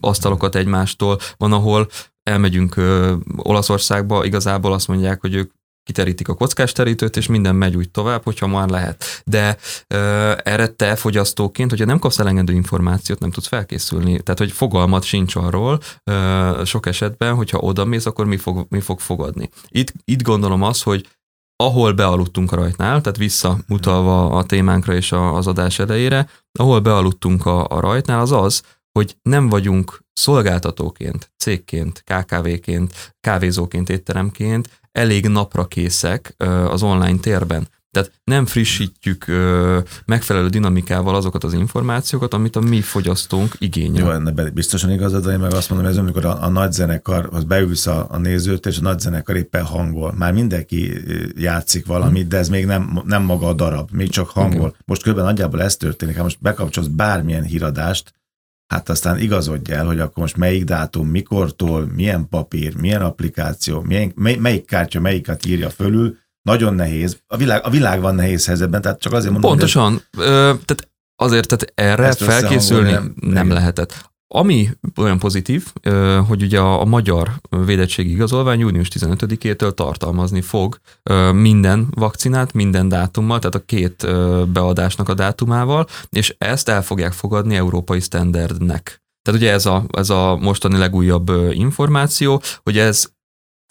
asztalokat 0.00 0.54
egymástól, 0.54 1.18
van, 1.36 1.52
ahol 1.52 1.88
elmegyünk 2.22 2.76
ö, 2.76 3.14
Olaszországba, 3.36 4.24
igazából 4.24 4.72
azt 4.72 4.88
mondják, 4.88 5.20
hogy 5.20 5.34
ők 5.34 5.52
kiterítik 5.84 6.28
a 6.28 6.34
kockás 6.34 6.72
és 7.12 7.26
minden 7.26 7.54
megy 7.54 7.76
úgy 7.76 7.90
tovább, 7.90 8.24
hogyha 8.24 8.46
már 8.46 8.68
lehet. 8.68 9.22
De 9.24 9.56
ö, 9.86 10.32
erre 10.42 10.66
te 10.66 10.96
fogyasztóként, 10.96 11.70
hogyha 11.70 11.84
nem 11.84 11.98
kapsz 11.98 12.18
elengedő 12.18 12.52
információt, 12.52 13.18
nem 13.18 13.30
tudsz 13.30 13.46
felkészülni. 13.46 14.20
Tehát, 14.22 14.38
hogy 14.38 14.52
fogalmat 14.52 15.02
sincs 15.02 15.36
arról 15.36 15.80
ö, 16.04 16.62
sok 16.64 16.86
esetben, 16.86 17.34
hogyha 17.34 17.58
oda 17.58 17.84
mész, 17.84 18.06
akkor 18.06 18.26
mi 18.26 18.36
fog, 18.36 18.66
mi 18.68 18.80
fog 18.80 19.00
fogadni. 19.00 19.50
Itt, 19.68 19.92
itt 20.04 20.22
gondolom 20.22 20.62
az, 20.62 20.82
hogy 20.82 21.06
ahol 21.64 21.92
bealudtunk 21.92 22.52
a 22.52 22.56
rajtnál, 22.56 23.00
tehát 23.00 23.18
visszamutalva 23.18 24.26
a 24.30 24.44
témánkra 24.44 24.94
és 24.94 25.12
az 25.12 25.46
adás 25.46 25.78
elejére, 25.78 26.28
ahol 26.58 26.80
bealudtunk 26.80 27.46
a, 27.46 27.66
a 27.68 27.80
rajtnál, 27.80 28.20
az 28.20 28.32
az, 28.32 28.62
hogy 28.92 29.16
nem 29.22 29.48
vagyunk 29.48 30.04
szolgáltatóként, 30.12 31.32
cégként, 31.36 32.04
KKV-ként, 32.04 33.14
kávézóként, 33.20 33.88
étteremként 33.88 34.80
elég 34.92 35.28
napra 35.28 35.64
készek 35.64 36.34
az 36.68 36.82
online 36.82 37.18
térben. 37.18 37.68
Tehát 37.92 38.12
nem 38.24 38.46
frissítjük 38.46 39.26
ö, 39.26 39.78
megfelelő 40.04 40.48
dinamikával 40.48 41.14
azokat 41.14 41.44
az 41.44 41.52
információkat, 41.52 42.34
amit 42.34 42.56
a 42.56 42.60
mi 42.60 42.80
fogyasztónk 42.80 43.54
igényel. 43.58 44.04
Jó, 44.04 44.10
ennek 44.10 44.52
biztosan 44.52 44.90
igazad, 44.90 45.30
én 45.30 45.38
meg 45.38 45.52
azt 45.52 45.70
mondom, 45.70 45.88
ez 45.88 45.96
amikor 45.96 46.24
a, 46.24 46.42
a 46.42 46.48
nagy 46.48 46.72
zenekar, 46.72 47.28
az 47.32 47.44
beülsz 47.44 47.86
a, 47.86 48.06
a 48.10 48.18
nézőt, 48.18 48.66
és 48.66 48.78
a 48.78 48.82
nagy 48.82 49.00
zenekar 49.00 49.36
éppen 49.36 49.64
hangol. 49.64 50.12
Már 50.12 50.32
mindenki 50.32 50.92
játszik 51.36 51.86
valamit, 51.86 52.28
de 52.28 52.36
ez 52.36 52.48
még 52.48 52.66
nem, 52.66 53.02
nem 53.04 53.22
maga 53.22 53.46
a 53.46 53.52
darab, 53.52 53.90
még 53.90 54.10
csak 54.10 54.28
hangol. 54.28 54.66
Okay. 54.66 54.80
Most 54.84 55.02
kb. 55.02 55.16
nagyjából 55.16 55.62
ez 55.62 55.76
történik, 55.76 56.14
hát 56.14 56.24
most 56.24 56.40
bekapcsolsz 56.40 56.86
bármilyen 56.86 57.44
híradást, 57.44 58.14
hát 58.66 58.88
aztán 58.88 59.18
igazodj 59.18 59.72
el, 59.72 59.86
hogy 59.86 60.00
akkor 60.00 60.22
most 60.22 60.36
melyik 60.36 60.64
dátum, 60.64 61.08
mikortól, 61.08 61.90
milyen 61.94 62.28
papír, 62.28 62.76
milyen 62.76 63.02
applikáció, 63.02 63.80
milyen, 63.80 64.12
mely, 64.14 64.36
melyik 64.36 64.66
kártya 64.66 65.00
melyiket 65.00 65.46
írja 65.46 65.70
fölül, 65.70 66.20
nagyon 66.42 66.74
nehéz. 66.74 67.18
A 67.26 67.36
világ, 67.36 67.64
a 67.64 67.70
világ 67.70 68.00
van 68.00 68.14
nehéz 68.14 68.46
helyzetben, 68.46 68.82
tehát 68.82 69.00
csak 69.00 69.12
azért 69.12 69.32
mondom, 69.32 69.50
Pontosan. 69.50 69.92
Hogy. 69.92 70.24
Ö, 70.24 70.52
tehát 70.64 70.90
azért 71.16 71.48
tehát 71.48 71.72
erre 71.74 72.12
felkészülni 72.12 72.90
nem, 72.90 73.14
nem 73.20 73.50
lehetett. 73.50 74.10
Ami 74.34 74.68
olyan 74.96 75.18
pozitív, 75.18 75.66
hogy 76.26 76.42
ugye 76.42 76.60
a, 76.60 76.84
magyar 76.84 77.30
védettségi 77.64 78.10
igazolvány 78.10 78.58
június 78.58 78.88
15-től 78.94 79.74
tartalmazni 79.74 80.40
fog 80.40 80.78
minden 81.32 81.86
vakcinát, 81.90 82.52
minden 82.52 82.88
dátummal, 82.88 83.38
tehát 83.38 83.54
a 83.54 83.64
két 83.64 84.06
beadásnak 84.52 85.08
a 85.08 85.14
dátumával, 85.14 85.86
és 86.08 86.34
ezt 86.38 86.68
el 86.68 86.82
fogják 86.82 87.12
fogadni 87.12 87.54
európai 87.54 88.00
standardnek. 88.00 89.02
Tehát 89.22 89.40
ugye 89.40 89.52
ez 89.52 89.66
a, 89.66 89.84
ez 89.90 90.10
a 90.10 90.36
mostani 90.36 90.76
legújabb 90.76 91.30
információ, 91.50 92.42
hogy 92.62 92.78
ez 92.78 93.12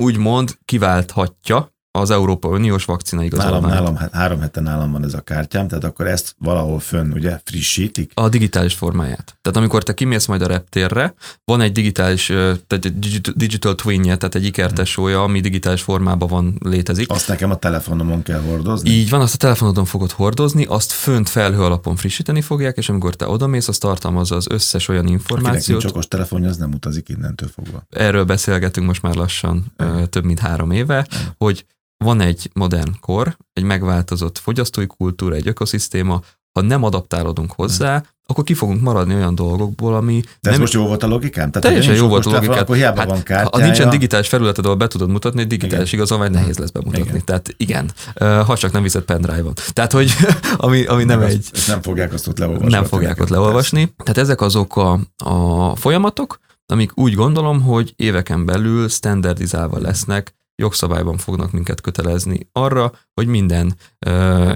úgymond 0.04 0.58
kiválthatja 0.66 1.71
az 1.92 2.10
Európa 2.10 2.48
Uniós 2.48 2.86
vakcina 2.86 3.24
igazolványt. 3.24 3.64
Nálam, 3.66 3.94
nálam, 3.94 4.10
három 4.12 4.40
hete 4.40 4.62
nálam 4.62 4.92
van 4.92 5.04
ez 5.04 5.14
a 5.14 5.22
kártyám, 5.22 5.68
tehát 5.68 5.84
akkor 5.84 6.08
ezt 6.08 6.36
valahol 6.38 6.80
fönn, 6.80 7.12
ugye, 7.12 7.40
frissítik? 7.44 8.12
A 8.14 8.30
digitális 8.30 8.74
formáját. 8.74 9.38
Tehát 9.42 9.58
amikor 9.58 9.84
te 9.84 9.94
kimész 9.94 10.26
majd 10.26 10.42
a 10.42 10.48
reptérre, 10.48 11.14
van 11.44 11.62
egy 11.62 11.72
digitális, 11.72 12.26
tehát 12.26 12.86
egy 12.86 13.00
digital 13.36 13.76
twinje, 13.76 14.18
tehát 14.18 14.36
egy 14.36 14.46
ikertesója, 14.46 15.24
ami 15.24 15.40
digitális 15.40 15.82
formában 15.82 16.28
van, 16.28 16.56
létezik. 16.60 17.10
Azt 17.10 17.28
nekem 17.28 17.52
a 17.52 17.56
telefonomon 17.56 18.24
kell 18.24 18.42
hordozni? 18.42 18.90
Így 18.90 19.10
van, 19.10 19.22
azt 19.22 19.34
a 19.34 19.38
telefonodon 19.38 19.86
fogod 19.86 20.12
hordozni, 20.12 20.66
azt 20.66 20.92
fönt 20.92 21.30
felhő 21.30 21.62
alapon 21.62 21.96
frissíteni 21.96 22.42
fogják, 22.42 22.78
és 22.78 22.90
amikor 22.90 23.16
te 23.16 23.28
odamész, 23.28 23.68
az 23.68 23.78
tartalmazza 23.78 24.36
az 24.36 24.48
összes 24.50 24.88
olyan 24.88 25.08
információt. 25.08 25.78
Akinek 25.78 25.96
okos 25.96 26.08
telefonja, 26.08 26.50
az 26.50 26.58
nem 26.58 26.74
utazik 26.74 27.10
innentől 27.10 27.50
fogva. 27.50 27.84
Erről 27.90 28.24
beszélgetünk 28.24 28.88
most 28.88 29.02
már 29.02 29.16
lassan, 29.16 29.74
több 30.10 30.24
mint 30.24 30.40
három 30.40 30.72
éve, 30.72 31.08
hogy 31.38 31.66
van 32.03 32.22
egy 32.22 32.50
modern 32.53 32.91
kor, 33.00 33.38
egy 33.53 33.63
megváltozott 33.63 34.38
fogyasztói 34.38 34.88
kultúra, 34.88 35.36
egy 35.36 35.48
ökoszisztéma, 35.48 36.22
ha 36.53 36.62
nem 36.62 36.84
adaptálódunk 36.84 37.51
hozzá, 37.51 37.98
hmm. 37.98 38.08
akkor 38.25 38.43
ki 38.43 38.53
fogunk 38.53 38.81
maradni 38.81 39.13
olyan 39.13 39.36
dolgokból, 39.36 39.96
ami... 39.96 40.20
De 40.22 40.29
ez 40.41 40.51
nem... 40.51 40.60
most 40.60 40.74
jó 40.74 40.88
volt 40.88 41.03
a 41.03 41.08
logikám? 41.08 41.51
Tehát 41.51 41.67
Teljesen 41.67 41.96
jó 41.96 42.08
volt 42.08 42.25
a 42.25 42.29
logikám. 42.29 42.58
Akkor 42.58 42.75
hiába 42.75 43.00
hát, 43.00 43.10
van 43.10 43.24
kártyája. 43.24 43.50
Ha 43.51 43.58
nincsen 43.58 43.89
digitális 43.89 44.27
felületed, 44.27 44.65
ahol 44.65 44.77
be 44.77 44.88
tudod 44.88 45.10
mutatni, 45.10 45.41
egy 45.41 45.48
digitális 45.48 45.91
igazolvány 45.91 46.31
nehéz 46.31 46.58
lesz 46.58 46.70
bemutatni. 46.70 47.08
Igen. 47.10 47.25
Tehát 47.25 47.53
igen, 47.58 47.91
ha 48.20 48.58
csak 48.58 48.72
nem 48.72 48.84
viszed 48.84 49.03
pendrive-ot. 49.03 49.62
Tehát, 49.74 49.91
hogy 49.91 50.12
ami, 50.58 50.86
ami 50.86 51.03
nem, 51.03 51.20
nem 51.20 51.29
egy... 51.29 51.46
Ezt 51.53 51.67
nem 51.67 51.81
fogják 51.81 52.13
azt 52.13 52.27
ott 52.27 52.38
leolvasni. 52.38 52.70
Nem 52.70 52.84
fogják 52.84 53.22
ott 53.22 53.29
leolvasni. 53.29 53.93
Tehát 53.98 54.17
ezek 54.17 54.41
azok 54.41 54.75
a, 54.75 55.00
a 55.17 55.75
folyamatok, 55.75 56.39
amik 56.65 56.98
úgy 56.98 57.13
gondolom, 57.13 57.62
hogy 57.62 57.93
éveken 57.96 58.46
belül 58.46 58.89
standardizálva 58.89 59.79
lesznek, 59.79 60.36
jogszabályban 60.62 61.18
fognak 61.18 61.51
minket 61.51 61.82
kötelezni 61.82 62.50
arra, 62.51 62.91
hogy 63.13 63.27
minden 63.27 63.75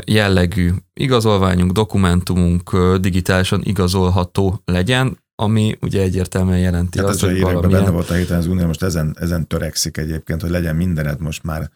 jellegű 0.06 0.72
igazolványunk, 0.94 1.72
dokumentumunk 1.72 2.78
digitálisan 3.00 3.62
igazolható 3.64 4.62
legyen, 4.66 5.18
ami 5.36 5.78
ugye 5.82 6.02
egyértelműen 6.02 6.60
jelenti 6.60 7.00
hát 7.00 7.08
azt, 7.08 7.22
hogy 7.22 7.42
valamilyen... 7.42 7.70
benne 7.70 7.90
volt 7.90 8.10
a 8.10 8.14
héten 8.14 8.38
az 8.38 8.48
Unió, 8.48 8.66
most 8.66 8.84
ezen, 8.84 9.16
ezen 9.20 9.48
törekszik 9.48 9.98
egyébként, 9.98 10.42
hogy 10.42 10.50
legyen 10.50 10.76
mindened 10.76 11.20
most 11.20 11.44
már 11.44 11.72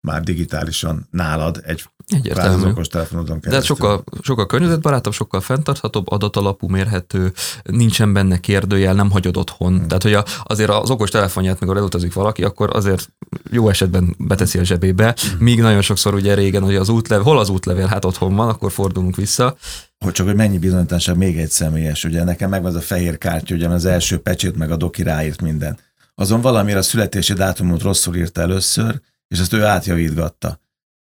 már 0.00 0.22
digitálisan 0.22 1.08
nálad 1.10 1.60
egy 1.64 1.84
Egyértelmű. 2.08 2.70
okos 2.70 2.86
telefonodon 2.86 3.40
keresztül. 3.40 3.76
De 3.76 3.82
sokkal, 3.82 4.04
sokkal 4.22 4.46
környezetbarátabb, 4.46 5.12
sokkal 5.12 5.40
fenntarthatóbb, 5.40 6.10
adatalapú, 6.10 6.68
mérhető, 6.68 7.32
nincsen 7.62 8.12
benne 8.12 8.38
kérdőjel, 8.38 8.94
nem 8.94 9.10
hagyod 9.10 9.36
otthon. 9.36 9.76
Hmm. 9.76 9.86
Tehát, 9.86 10.02
hogy 10.02 10.12
a, 10.12 10.24
azért 10.42 10.70
az 10.70 10.90
okos 10.90 11.10
telefonját, 11.10 11.60
mikor 11.60 11.76
elutazik 11.76 12.12
valaki, 12.12 12.44
akkor 12.44 12.76
azért 12.76 13.12
jó 13.50 13.68
esetben 13.68 14.14
beteszi 14.18 14.58
a 14.58 14.64
zsebébe, 14.64 15.14
hmm. 15.20 15.38
míg 15.38 15.60
nagyon 15.60 15.82
sokszor 15.82 16.14
ugye 16.14 16.34
régen, 16.34 16.62
hogy 16.62 16.76
az 16.76 16.88
útlevél, 16.88 17.24
hol 17.24 17.38
az 17.38 17.48
útlevél, 17.48 17.86
hát 17.86 18.04
otthon 18.04 18.34
van, 18.34 18.48
akkor 18.48 18.72
fordulunk 18.72 19.16
vissza. 19.16 19.56
Hogy 19.98 20.12
csak, 20.12 20.26
hogy 20.26 20.36
mennyi 20.36 20.58
bizonytalanság 20.58 21.16
még 21.16 21.38
egy 21.38 21.50
személyes, 21.50 22.04
ugye 22.04 22.24
nekem 22.24 22.50
meg 22.50 22.66
az 22.66 22.74
a 22.74 22.80
fehér 22.80 23.18
kártya, 23.18 23.54
ugye 23.54 23.68
az 23.68 23.84
első 23.84 24.18
pecsét, 24.18 24.56
meg 24.56 24.70
a 24.70 24.76
doki 24.76 25.02
ráírt 25.02 25.42
minden. 25.42 25.78
Azon 26.14 26.40
valamire 26.40 26.78
a 26.78 26.82
születési 26.82 27.32
dátumot 27.32 27.82
rosszul 27.82 28.16
írta 28.16 28.40
először, 28.40 29.00
és 29.28 29.38
ezt 29.38 29.52
ő 29.52 29.64
átjavítgatta. 29.64 30.60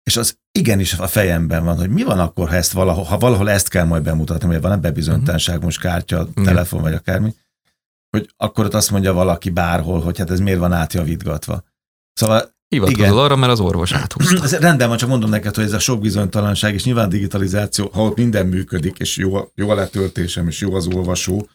És 0.02 0.16
az 0.16 0.38
igenis 0.52 0.92
a 0.92 1.06
fejemben 1.06 1.64
van, 1.64 1.76
hogy 1.76 1.90
mi 1.90 2.02
van 2.02 2.18
akkor, 2.18 2.48
ha, 2.48 2.54
ezt 2.54 2.72
valahol, 2.72 3.04
ha 3.04 3.18
valahol 3.18 3.50
ezt 3.50 3.68
kell 3.68 3.84
majd 3.84 4.02
bemutatni, 4.02 4.46
hogy 4.46 4.60
van 4.60 4.72
ebbe 4.72 4.90
bizonytalanság, 4.90 5.62
most 5.62 5.80
kártya, 5.80 6.28
telefon 6.44 6.80
vagy 6.80 6.94
akármi, 6.94 7.34
hogy 8.10 8.30
akkor 8.36 8.64
ott 8.64 8.74
azt 8.74 8.90
mondja 8.90 9.12
valaki 9.12 9.50
bárhol, 9.50 10.00
hogy 10.00 10.18
hát 10.18 10.30
ez 10.30 10.40
miért 10.40 10.58
van 10.58 10.72
átjavítgatva. 10.72 11.62
Szóval 12.12 12.54
Hivatkozol 12.68 13.04
igen. 13.04 13.18
arra, 13.18 13.36
mert 13.36 13.52
az 13.52 13.60
orvos 13.60 13.92
áthúzta. 13.92 14.42
Ez 14.42 14.56
rendben 14.56 14.88
van, 14.88 14.96
csak 14.96 15.08
mondom 15.08 15.30
neked, 15.30 15.54
hogy 15.54 15.64
ez 15.64 15.72
a 15.72 15.78
sok 15.78 16.00
bizonytalanság, 16.00 16.74
és 16.74 16.84
nyilván 16.84 17.08
digitalizáció, 17.08 17.90
ha 17.92 18.02
ott 18.02 18.16
minden 18.16 18.46
működik, 18.46 18.98
és 18.98 19.16
jó, 19.16 19.50
jó 19.54 19.68
a 19.68 19.74
letöltésem, 19.74 20.48
és 20.48 20.60
jó 20.60 20.74
az 20.74 20.86
olvasó, 20.86 21.48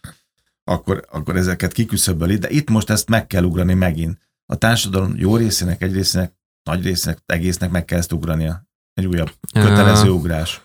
akkor, 0.63 1.05
akkor 1.11 1.35
ezeket 1.35 1.71
kiküszöböli, 1.71 2.37
de 2.37 2.49
itt 2.49 2.69
most 2.69 2.89
ezt 2.89 3.09
meg 3.09 3.27
kell 3.27 3.43
ugrani 3.43 3.73
megint. 3.73 4.17
A 4.45 4.55
társadalom 4.55 5.13
jó 5.15 5.35
részének, 5.35 5.81
egy 5.81 5.93
részének 5.93 6.33
nagy 6.63 6.83
résznek, 6.83 7.17
egésznek 7.25 7.71
meg 7.71 7.85
kell 7.85 7.97
ezt 7.97 8.11
ugrania. 8.13 8.63
Egy 8.93 9.05
újabb 9.05 9.31
kötelező 9.53 10.09
ugrás. 10.09 10.61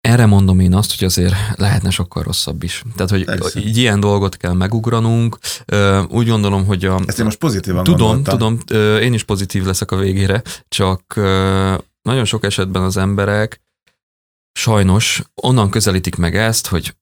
Erre 0.00 0.26
mondom 0.26 0.60
én 0.60 0.74
azt, 0.74 0.98
hogy 0.98 1.06
azért 1.06 1.34
lehetne 1.56 1.90
sokkal 1.90 2.22
rosszabb 2.22 2.62
is. 2.62 2.82
Tehát, 2.94 3.10
hogy 3.10 3.24
Persze. 3.24 3.60
így 3.60 3.76
ilyen 3.76 4.00
dolgot 4.00 4.36
kell 4.36 4.52
megugranunk. 4.52 5.38
Úgy 6.08 6.28
gondolom, 6.28 6.64
hogy 6.64 6.84
a... 6.84 7.00
Ezt 7.06 7.18
én 7.18 7.24
most 7.24 7.38
pozitívan 7.38 7.84
Tudom, 7.84 8.08
gondoltam. 8.08 8.58
tudom, 8.58 8.98
én 8.98 9.12
is 9.12 9.24
pozitív 9.24 9.64
leszek 9.64 9.90
a 9.90 9.96
végére, 9.96 10.42
csak 10.68 11.14
nagyon 12.02 12.24
sok 12.24 12.44
esetben 12.44 12.82
az 12.82 12.96
emberek 12.96 13.60
sajnos 14.58 15.22
onnan 15.34 15.70
közelítik 15.70 16.16
meg 16.16 16.36
ezt, 16.36 16.66
hogy 16.66 16.96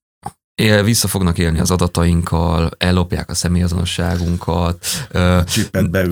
él, 0.54 0.82
vissza 0.82 1.08
fognak 1.08 1.38
élni 1.38 1.58
az 1.58 1.70
adatainkkal, 1.70 2.70
ellopják 2.78 3.30
a 3.30 3.34
személyazonosságunkat, 3.34 4.86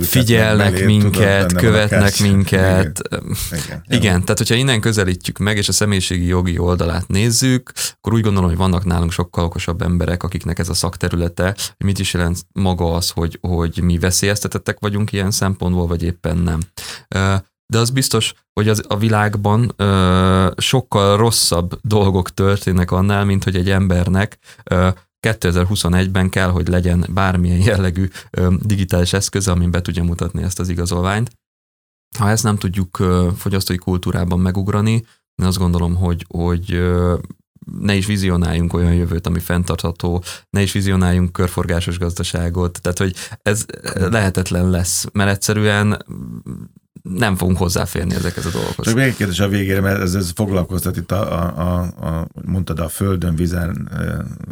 figyelnek 0.00 0.72
belé, 0.72 0.84
minket, 0.84 1.46
tudod, 1.46 1.62
követnek 1.62 2.18
minket. 2.18 3.00
Igen. 3.08 3.36
Igen. 3.64 3.84
Igen, 4.00 4.20
tehát 4.20 4.38
hogyha 4.38 4.54
innen 4.54 4.80
közelítjük 4.80 5.38
meg, 5.38 5.56
és 5.56 5.68
a 5.68 5.72
személyiségi 5.72 6.26
jogi 6.26 6.58
oldalát 6.58 7.08
nézzük, 7.08 7.72
akkor 7.96 8.12
úgy 8.12 8.22
gondolom, 8.22 8.48
hogy 8.48 8.58
vannak 8.58 8.84
nálunk 8.84 9.12
sokkal 9.12 9.44
okosabb 9.44 9.82
emberek, 9.82 10.22
akiknek 10.22 10.58
ez 10.58 10.68
a 10.68 10.74
szakterülete, 10.74 11.44
hogy 11.56 11.86
mit 11.86 11.98
is 11.98 12.12
jelent 12.14 12.38
maga 12.52 12.94
az, 12.94 13.10
hogy, 13.10 13.38
hogy 13.40 13.80
mi 13.82 13.98
veszélyeztetettek 13.98 14.78
vagyunk 14.80 15.12
ilyen 15.12 15.30
szempontból, 15.30 15.86
vagy 15.86 16.02
éppen 16.02 16.36
nem 16.36 16.60
de 17.70 17.78
az 17.78 17.90
biztos, 17.90 18.34
hogy 18.52 18.68
az, 18.68 18.82
a 18.88 18.96
világban 18.96 19.72
ö, 19.76 20.50
sokkal 20.56 21.16
rosszabb 21.16 21.78
dolgok 21.82 22.34
történnek 22.34 22.90
annál, 22.90 23.24
mint 23.24 23.44
hogy 23.44 23.56
egy 23.56 23.70
embernek 23.70 24.38
ö, 24.64 24.88
2021-ben 25.26 26.28
kell, 26.28 26.50
hogy 26.50 26.68
legyen 26.68 27.06
bármilyen 27.08 27.58
jellegű 27.58 28.08
ö, 28.30 28.54
digitális 28.60 29.12
eszköz, 29.12 29.48
amin 29.48 29.70
be 29.70 29.80
tudja 29.80 30.02
mutatni 30.02 30.42
ezt 30.42 30.60
az 30.60 30.68
igazolványt. 30.68 31.30
Ha 32.18 32.30
ezt 32.30 32.44
nem 32.44 32.56
tudjuk 32.56 32.98
ö, 32.98 33.28
fogyasztói 33.36 33.76
kultúrában 33.76 34.40
megugrani, 34.40 35.04
én 35.34 35.46
azt 35.46 35.58
gondolom, 35.58 35.94
hogy, 35.94 36.24
hogy 36.28 36.72
ö, 36.72 37.16
ne 37.80 37.94
is 37.94 38.06
vizionáljunk 38.06 38.72
olyan 38.72 38.94
jövőt, 38.94 39.26
ami 39.26 39.38
fenntartható, 39.38 40.22
ne 40.50 40.62
is 40.62 40.72
vizionáljunk 40.72 41.32
körforgásos 41.32 41.98
gazdaságot, 41.98 42.80
tehát 42.82 42.98
hogy 42.98 43.14
ez 43.42 43.64
lehetetlen 43.94 44.70
lesz, 44.70 45.06
mert 45.12 45.30
egyszerűen 45.30 46.04
nem 47.02 47.36
fogunk 47.36 47.58
hozzáférni 47.58 48.14
ezekhez 48.14 48.46
a 48.46 48.50
dolgokhoz. 48.50 48.86
Csak 48.86 48.94
még 48.94 49.04
egy 49.04 49.16
kérdés 49.16 49.40
a 49.40 49.48
végére, 49.48 49.80
mert 49.80 50.00
ez, 50.00 50.14
ez 50.14 50.30
foglalkoztat 50.34 50.96
itt 50.96 51.12
a, 51.12 51.48
a, 51.58 51.80
a, 51.80 52.26
mondtad 52.44 52.78
a 52.78 52.88
földön, 52.88 53.34
vizen, 53.34 53.90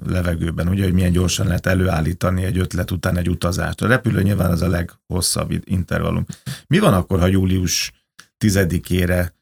levegőben, 0.07 0.69
ugye, 0.69 0.85
hogy 0.85 0.93
milyen 0.93 1.13
gyorsan 1.13 1.47
lehet 1.47 1.67
előállítani 1.67 2.45
egy 2.45 2.59
ötlet 2.59 2.91
után 2.91 3.17
egy 3.17 3.29
utazást. 3.29 3.83
A 3.83 3.87
repülő 3.87 4.23
nyilván 4.23 4.51
az 4.51 4.63
a 4.63 4.69
leghosszabb 4.69 5.53
intervallum. 5.65 6.25
Mi 6.67 6.79
van 6.79 6.95
akkor, 6.95 7.19
ha 7.19 7.27
július 7.27 7.93
tizedikére 8.39 9.35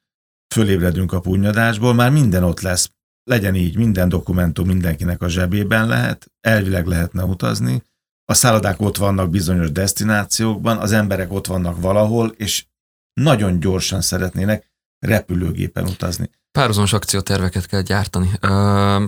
fölébredünk 0.55 1.13
a 1.13 1.21
punyadásból, 1.21 1.95
már 1.95 2.11
minden 2.11 2.43
ott 2.43 2.61
lesz, 2.61 2.91
legyen 3.25 3.55
így, 3.55 3.77
minden 3.77 4.09
dokumentum 4.09 4.67
mindenkinek 4.67 5.23
a 5.23 5.29
zsebében 5.29 5.87
lehet, 5.87 6.33
elvileg 6.41 6.87
lehetne 6.87 7.25
utazni, 7.25 7.83
a 8.25 8.35
szállodák 8.35 8.81
ott 8.81 8.97
vannak 8.97 9.31
bizonyos 9.31 9.73
destinációkban, 9.73 10.79
az 10.79 10.93
emberek 10.93 11.33
ott 11.33 11.47
vannak 11.47 11.81
valahol, 11.81 12.29
és 12.37 12.65
nagyon 13.21 13.61
gyorsan 13.61 14.01
szeretnének 14.01 14.71
repülőgépen 14.99 15.85
utazni. 15.85 16.31
Párhuzamos 16.53 16.93
akcióterveket 16.93 17.67
kell 17.67 17.81
gyártani. 17.81 18.31
Uh, 18.43 19.03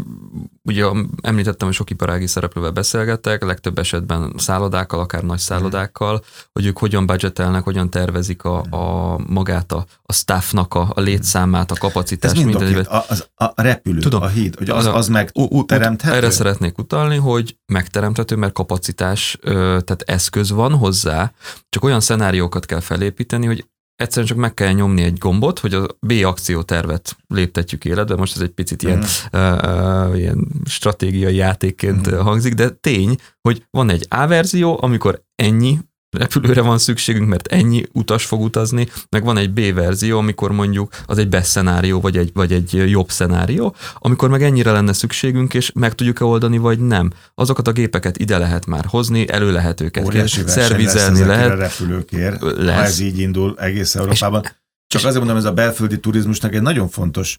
ugye 0.62 0.84
említettem, 1.20 1.66
hogy 1.66 1.76
sok 1.76 1.90
iparági 1.90 2.26
szereplővel 2.26 2.70
beszélgettek, 2.70 3.44
legtöbb 3.44 3.78
esetben 3.78 4.34
szállodákkal, 4.36 5.00
akár 5.00 5.22
nagy 5.22 5.38
szállodákkal, 5.38 6.22
hogy 6.52 6.66
ők 6.66 6.78
hogyan 6.78 7.06
budgetelnek, 7.06 7.62
hogyan 7.62 7.90
tervezik 7.90 8.44
a, 8.44 8.58
a 8.60 9.18
magát 9.26 9.72
a, 9.72 9.86
a 10.02 10.12
staffnak 10.12 10.74
a, 10.74 10.92
a 10.94 11.00
létszámát, 11.00 11.70
a 11.70 11.74
kapacitást. 11.74 12.36
Ez 12.36 12.42
mind 12.42 12.60
minden, 12.60 12.84
a, 12.84 13.02
az, 13.08 13.28
a 13.34 13.62
repülő, 13.62 14.00
Tudom, 14.00 14.22
a 14.22 14.28
híd, 14.28 14.54
hogy 14.54 14.70
az, 14.70 14.86
az 14.86 15.08
meg 15.08 15.32
teremthető? 15.66 16.16
Erre 16.16 16.30
szeretnék 16.30 16.78
utalni, 16.78 17.16
hogy 17.16 17.56
megteremthető, 17.66 18.36
mert 18.36 18.52
kapacitás, 18.52 19.38
tehát 19.42 20.02
eszköz 20.06 20.50
van 20.50 20.74
hozzá, 20.74 21.32
csak 21.68 21.84
olyan 21.84 22.00
szenáriókat 22.00 22.66
kell 22.66 22.80
felépíteni, 22.80 23.46
hogy 23.46 23.66
egyszerűen 23.98 24.26
csak 24.26 24.38
meg 24.38 24.54
kell 24.54 24.72
nyomni 24.72 25.02
egy 25.02 25.18
gombot, 25.18 25.58
hogy 25.58 25.74
a 25.74 25.86
B 26.00 26.12
akciótervet 26.24 27.16
léptetjük 27.26 27.84
életbe. 27.84 28.16
Most 28.16 28.36
ez 28.36 28.42
egy 28.42 28.50
picit 28.50 28.82
ilyen, 28.82 28.98
mm. 28.98 29.40
uh, 29.40 30.08
uh, 30.10 30.18
ilyen 30.18 30.48
stratégiai 30.64 31.34
játékként 31.34 32.10
mm. 32.10 32.18
hangzik, 32.18 32.54
de 32.54 32.70
tény, 32.70 33.16
hogy 33.40 33.66
van 33.70 33.90
egy 33.90 34.06
A 34.08 34.26
verzió, 34.26 34.78
amikor 34.80 35.22
ennyi 35.34 35.78
repülőre 36.10 36.60
van 36.60 36.78
szükségünk, 36.78 37.28
mert 37.28 37.46
ennyi 37.46 37.84
utas 37.92 38.24
fog 38.24 38.40
utazni, 38.40 38.88
meg 39.08 39.24
van 39.24 39.36
egy 39.36 39.50
B 39.50 39.74
verzió, 39.74 40.18
amikor 40.18 40.52
mondjuk 40.52 40.92
az 41.06 41.18
egy 41.18 41.28
best 41.28 41.50
szenárió, 41.50 42.00
vagy 42.00 42.16
egy, 42.16 42.30
vagy 42.32 42.52
egy 42.52 42.72
jobb 42.90 43.10
szenárió, 43.10 43.74
amikor 43.94 44.28
meg 44.28 44.42
ennyire 44.42 44.72
lenne 44.72 44.92
szükségünk, 44.92 45.54
és 45.54 45.72
meg 45.72 45.94
tudjuk-e 45.94 46.24
oldani, 46.24 46.58
vagy 46.58 46.78
nem. 46.78 47.12
Azokat 47.34 47.68
a 47.68 47.72
gépeket 47.72 48.18
ide 48.18 48.38
lehet 48.38 48.66
már 48.66 48.84
hozni, 48.84 49.28
elő 49.28 49.52
lehet 49.52 49.80
őket 49.80 50.04
Óriási 50.04 50.42
szervizelni 50.46 51.24
lehet. 51.24 51.50
A 51.50 51.54
repülőkér, 51.54 52.40
lesz. 52.40 52.76
ha 52.76 52.82
ez 52.82 52.98
így 52.98 53.18
indul 53.18 53.54
egész 53.58 53.94
Európában. 53.94 54.42
És, 54.44 54.50
Csak 54.86 55.04
azért 55.04 55.18
mondom, 55.18 55.36
ez 55.36 55.44
a 55.44 55.52
belföldi 55.52 56.00
turizmusnak 56.00 56.54
egy 56.54 56.62
nagyon 56.62 56.88
fontos 56.88 57.38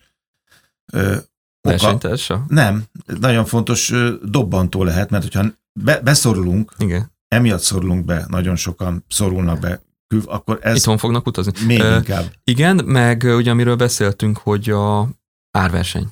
ö, 0.93 1.15
oka. 1.61 1.97
Nem, 2.47 2.83
nagyon 3.19 3.45
fontos 3.45 3.91
ö, 3.91 4.13
dobbantó 4.23 4.83
lehet, 4.83 5.09
mert 5.09 5.23
hogyha 5.23 5.45
be, 5.73 5.99
beszorulunk, 6.03 6.71
Igen 6.77 7.17
emiatt 7.29 7.61
szorulunk 7.61 8.05
be, 8.05 8.25
nagyon 8.27 8.55
sokan 8.55 9.05
szorulnak 9.07 9.59
be, 9.59 9.81
akkor 10.25 10.59
ez... 10.61 10.75
Itthon 10.75 10.97
fognak 10.97 11.27
utazni. 11.27 11.65
Még 11.65 11.79
uh, 11.79 11.95
inkább. 11.95 12.33
Igen, 12.43 12.85
meg 12.85 13.23
ugye 13.23 13.51
amiről 13.51 13.75
beszéltünk, 13.75 14.37
hogy 14.37 14.69
a 14.69 15.09
árverseny. 15.51 16.07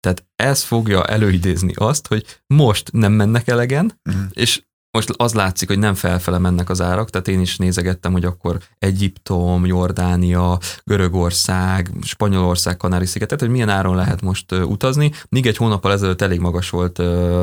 Tehát 0.00 0.26
ez 0.36 0.62
fogja 0.62 1.04
előidézni 1.04 1.72
azt, 1.74 2.06
hogy 2.06 2.40
most 2.46 2.92
nem 2.92 3.12
mennek 3.12 3.48
elegen, 3.48 4.00
uh-huh. 4.08 4.24
és 4.32 4.62
most 4.94 5.10
az 5.16 5.34
látszik, 5.34 5.68
hogy 5.68 5.78
nem 5.78 5.94
felfele 5.94 6.38
mennek 6.38 6.70
az 6.70 6.80
árak, 6.80 7.10
tehát 7.10 7.28
én 7.28 7.40
is 7.40 7.56
nézegettem, 7.56 8.12
hogy 8.12 8.24
akkor 8.24 8.58
Egyiptom, 8.78 9.66
Jordánia, 9.66 10.58
Görögország, 10.84 11.90
Spanyolország, 12.02 12.76
Kanári-szigetet, 12.76 13.40
hogy 13.40 13.48
milyen 13.48 13.68
áron 13.68 13.96
lehet 13.96 14.20
most 14.20 14.52
utazni. 14.52 15.12
Míg 15.28 15.46
egy 15.46 15.56
hónappal 15.56 15.92
ezelőtt 15.92 16.20
elég 16.22 16.40
magas 16.40 16.70
volt 16.70 16.98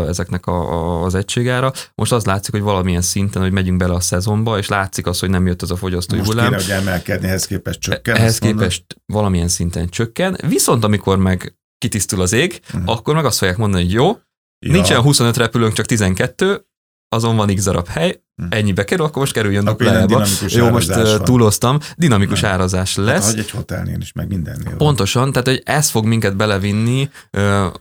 ezeknek 0.07 0.45
a, 0.45 0.73
a, 0.73 1.03
az 1.03 1.15
egységára, 1.15 1.71
most 1.95 2.11
az 2.11 2.25
látszik, 2.25 2.51
hogy 2.51 2.61
valamilyen 2.61 3.01
szinten, 3.01 3.41
hogy 3.41 3.51
megyünk 3.51 3.77
bele 3.77 3.93
a 3.93 3.99
szezonba, 3.99 4.57
és 4.57 4.67
látszik 4.67 5.07
az, 5.07 5.19
hogy 5.19 5.29
nem 5.29 5.47
jött 5.47 5.61
az 5.61 5.71
a 5.71 5.75
fogyasztói 5.75 6.17
most 6.17 6.31
hullám. 6.31 6.51
Most 6.51 6.65
kéne, 6.65 6.77
hogy 6.77 6.87
emelkedni, 6.87 7.27
ehhez 7.27 7.45
képest 7.45 7.79
csökken. 7.79 8.15
Ehhez 8.15 8.39
képest 8.39 8.83
mondod? 8.87 9.21
valamilyen 9.21 9.47
szinten 9.47 9.89
csökken, 9.89 10.37
viszont 10.47 10.83
amikor 10.83 11.17
meg 11.17 11.55
kitisztul 11.77 12.21
az 12.21 12.33
ég, 12.33 12.61
uh-huh. 12.73 12.91
akkor 12.91 13.15
meg 13.15 13.25
azt 13.25 13.37
fogják 13.37 13.57
mondani, 13.57 13.83
hogy 13.83 13.93
jó, 13.93 14.17
Ja. 14.65 14.71
Nincsen 14.71 15.01
25 15.01 15.37
repülőnk, 15.37 15.73
csak 15.73 15.85
12, 15.85 16.65
azon 17.15 17.35
van 17.35 17.55
x 17.55 17.63
darab 17.63 17.87
hely, 17.87 18.21
hm. 18.35 18.45
ennyibe 18.49 18.83
kerül, 18.83 19.05
akkor 19.05 19.17
most 19.17 19.33
kerüljön 19.33 19.65
duplájába. 19.65 20.25
Jó, 20.47 20.69
most 20.69 20.93
van. 20.93 21.23
túloztam, 21.23 21.79
dinamikus 21.95 22.39
Nem. 22.39 22.51
árazás 22.51 22.95
hát, 22.95 23.05
lesz. 23.05 23.25
Hát, 23.25 23.37
egy 23.37 23.49
hotelnél 23.49 23.97
is, 23.99 24.11
meg 24.13 24.27
mindennél. 24.27 24.75
Pontosan, 24.75 25.21
van. 25.21 25.31
tehát 25.31 25.47
hogy 25.47 25.61
ez 25.65 25.89
fog 25.89 26.05
minket 26.05 26.35
belevinni, 26.35 27.09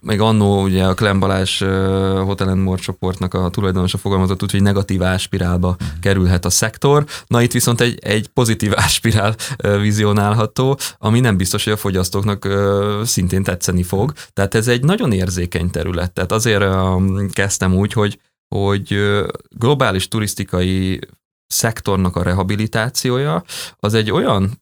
még 0.00 0.20
annó 0.20 0.62
ugye 0.62 0.84
a 0.84 0.94
Klem 0.94 1.20
Balázs 1.20 1.62
Hotel 2.24 2.54
More 2.54 2.80
csoportnak 2.80 3.34
a 3.34 3.48
tulajdonosa 3.48 3.98
fogalmazott 3.98 4.42
úgy, 4.42 4.50
hogy 4.50 4.62
negatív 4.62 5.02
áspirálba 5.02 5.68
uh 5.68 5.86
kerülhet 6.00 6.44
a 6.44 6.50
szektor. 6.50 7.04
Na 7.26 7.42
itt 7.42 7.52
viszont 7.52 7.80
egy, 7.80 7.98
egy 8.02 8.28
pozitív 8.28 8.72
áspirál 8.84 9.34
vizionálható, 9.80 10.78
ami 10.98 11.20
nem 11.20 11.36
biztos, 11.36 11.64
hogy 11.64 11.72
a 11.72 11.76
fogyasztóknak 11.76 12.48
szintén 13.04 13.42
tetszeni 13.42 13.82
fog. 13.82 14.12
Tehát 14.32 14.54
ez 14.54 14.68
egy 14.68 14.84
nagyon 14.84 15.12
érzékeny 15.12 15.70
terület. 15.70 16.12
Tehát 16.12 16.32
azért 16.32 16.64
kezdtem 17.32 17.74
úgy, 17.74 17.92
hogy 17.92 18.18
hogy 18.54 18.98
globális 19.48 20.08
turisztikai 20.08 21.00
szektornak 21.46 22.16
a 22.16 22.22
rehabilitációja 22.22 23.44
az 23.76 23.94
egy 23.94 24.10
olyan 24.10 24.60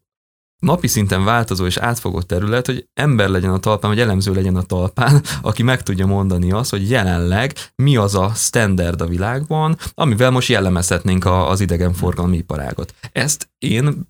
napi 0.58 0.86
szinten 0.86 1.24
változó 1.24 1.66
és 1.66 1.76
átfogó 1.76 2.22
terület, 2.22 2.66
hogy 2.66 2.88
ember 2.94 3.28
legyen 3.28 3.50
a 3.50 3.58
talpán, 3.58 3.90
vagy 3.90 4.00
elemző 4.00 4.32
legyen 4.32 4.56
a 4.56 4.62
talpán, 4.62 5.22
aki 5.42 5.62
meg 5.62 5.82
tudja 5.82 6.06
mondani 6.06 6.52
azt, 6.52 6.70
hogy 6.70 6.90
jelenleg 6.90 7.52
mi 7.74 7.96
az 7.96 8.14
a 8.14 8.32
standard 8.34 9.00
a 9.00 9.06
világban, 9.06 9.76
amivel 9.94 10.30
most 10.30 10.48
jellemezhetnénk 10.48 11.24
a, 11.24 11.48
az 11.50 11.60
idegenforgalmi 11.60 12.36
iparágot. 12.36 12.94
Ezt 13.12 13.48
én, 13.58 14.06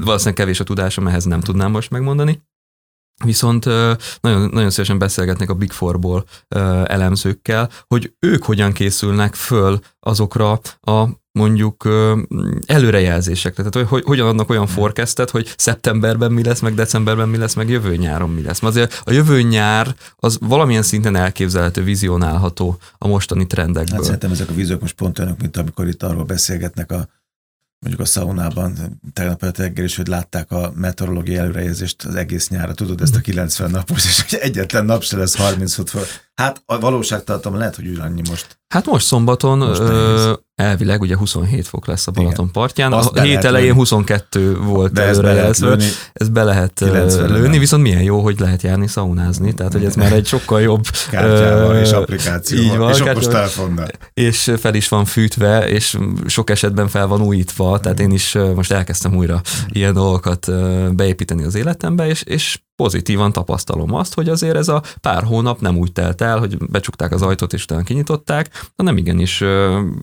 valószínűleg 0.00 0.34
kevés 0.34 0.60
a 0.60 0.64
tudásom, 0.64 1.06
ehhez 1.06 1.24
nem 1.24 1.40
tudnám 1.40 1.70
most 1.70 1.90
megmondani, 1.90 2.42
Viszont 3.24 3.64
nagyon, 4.20 4.50
nagyon 4.52 4.70
szívesen 4.70 4.98
beszélgetnek 4.98 5.50
a 5.50 5.54
Big 5.54 5.72
Four-ból 5.72 6.24
elemzőkkel, 6.84 7.70
hogy 7.86 8.12
ők 8.20 8.44
hogyan 8.44 8.72
készülnek 8.72 9.34
föl 9.34 9.80
azokra 10.00 10.60
a 10.80 11.08
mondjuk 11.38 11.88
előrejelzésekre, 12.66 13.64
tehát 13.64 13.88
hogy, 13.88 14.02
hogyan 14.04 14.26
adnak 14.26 14.50
olyan 14.50 14.64
hmm. 14.64 14.74
forecastet, 14.74 15.30
hogy 15.30 15.54
szeptemberben 15.56 16.32
mi 16.32 16.44
lesz, 16.44 16.60
meg 16.60 16.74
decemberben 16.74 17.28
mi 17.28 17.36
lesz, 17.36 17.54
meg 17.54 17.68
jövő 17.68 17.96
nyáron 17.96 18.30
mi 18.30 18.42
lesz. 18.42 18.62
Azért 18.62 19.02
a 19.04 19.12
jövő 19.12 19.42
nyár 19.42 19.94
az 20.16 20.38
valamilyen 20.40 20.82
szinten 20.82 21.16
elképzelhető, 21.16 21.82
vizionálható 21.82 22.78
a 22.98 23.08
mostani 23.08 23.46
trendekből. 23.46 23.94
Hát 23.94 24.04
szerintem 24.04 24.30
ezek 24.30 24.48
a 24.48 24.54
víziók 24.54 24.80
most 24.80 24.94
pont 24.94 25.18
olyanok, 25.18 25.40
mint 25.40 25.56
amikor 25.56 25.88
itt 25.88 26.02
arról 26.02 26.24
beszélgetnek 26.24 26.92
a 26.92 27.08
mondjuk 27.84 28.06
a 28.06 28.10
szaunában 28.10 29.00
tegnap 29.12 29.42
előtt 29.42 29.58
reggel 29.58 29.84
is, 29.84 29.96
hogy 29.96 30.06
látták 30.06 30.50
a 30.50 30.72
meteorológiai 30.74 31.36
előrejelzést 31.36 32.04
az 32.04 32.14
egész 32.14 32.48
nyára. 32.48 32.74
Tudod, 32.74 33.00
ezt 33.00 33.16
a 33.16 33.20
90 33.20 33.70
napos, 33.70 34.04
és 34.04 34.32
egyetlen 34.32 34.84
nap 34.84 35.02
se 35.02 35.16
lesz 35.16 35.36
36 35.36 35.90
fok. 35.90 36.06
Hát 36.34 36.62
a 36.66 36.78
valóságtartalom 36.78 37.58
lehet, 37.58 37.76
hogy 37.76 37.98
annyi 38.00 38.22
most. 38.28 38.58
Hát 38.68 38.86
most 38.86 39.06
szombaton 39.06 39.58
most 39.58 39.80
ö, 39.80 40.34
elvileg 40.54 41.00
ugye 41.00 41.16
27 41.16 41.66
fok 41.66 41.86
lesz 41.86 42.06
a 42.06 42.10
Balaton 42.10 42.52
partján. 42.52 42.92
Azt 42.92 43.16
a 43.16 43.22
hét 43.22 43.44
elején 43.44 43.66
lőni. 43.66 43.78
22 43.78 44.56
volt 44.56 44.92
De 44.92 45.02
előrejelzve. 45.02 45.76
Ez 46.12 46.28
be 46.28 46.44
lehet 46.44 46.80
lőni, 47.26 47.58
viszont 47.58 47.82
milyen 47.82 48.02
jó, 48.02 48.20
hogy 48.20 48.40
lehet 48.40 48.62
járni 48.62 48.86
szaunázni, 48.86 49.54
tehát 49.54 49.72
hogy 49.72 49.84
ez 49.84 49.94
már 49.94 50.12
egy 50.12 50.26
sokkal 50.26 50.60
jobb 50.60 50.86
kártyával 51.10 51.76
és 51.76 51.90
applikációval, 51.90 52.64
így 52.64 52.76
van, 52.76 52.90
és 52.92 53.00
okos 53.00 53.26
telefonnal. 53.26 53.88
És 54.14 54.52
fel 54.58 54.74
is 54.74 54.88
van 54.88 55.04
fűtve, 55.04 55.68
és 55.68 55.98
sok 56.26 56.50
esetben 56.50 56.88
fel 56.88 57.06
van 57.06 57.22
újítva, 57.22 57.80
tehát 57.80 58.00
én 58.00 58.10
is 58.10 58.36
most 58.54 58.72
elkezdtem 58.72 59.16
újra 59.16 59.40
ilyen 59.68 59.92
dolgokat 59.92 60.50
beépíteni 60.94 61.44
az 61.44 61.54
életembe, 61.54 62.06
és, 62.06 62.22
és 62.22 62.58
pozitívan 62.76 63.32
tapasztalom 63.32 63.94
azt, 63.94 64.14
hogy 64.14 64.28
azért 64.28 64.56
ez 64.56 64.68
a 64.68 64.82
pár 65.00 65.22
hónap 65.22 65.60
nem 65.60 65.76
úgy 65.76 65.92
telt 65.92 66.20
el, 66.20 66.38
hogy 66.38 66.58
becsukták 66.58 67.12
az 67.12 67.22
ajtót 67.22 67.52
és 67.52 67.62
utána 67.62 67.82
kinyitották, 67.82 68.70
hanem 68.76 68.96
igenis 68.96 69.42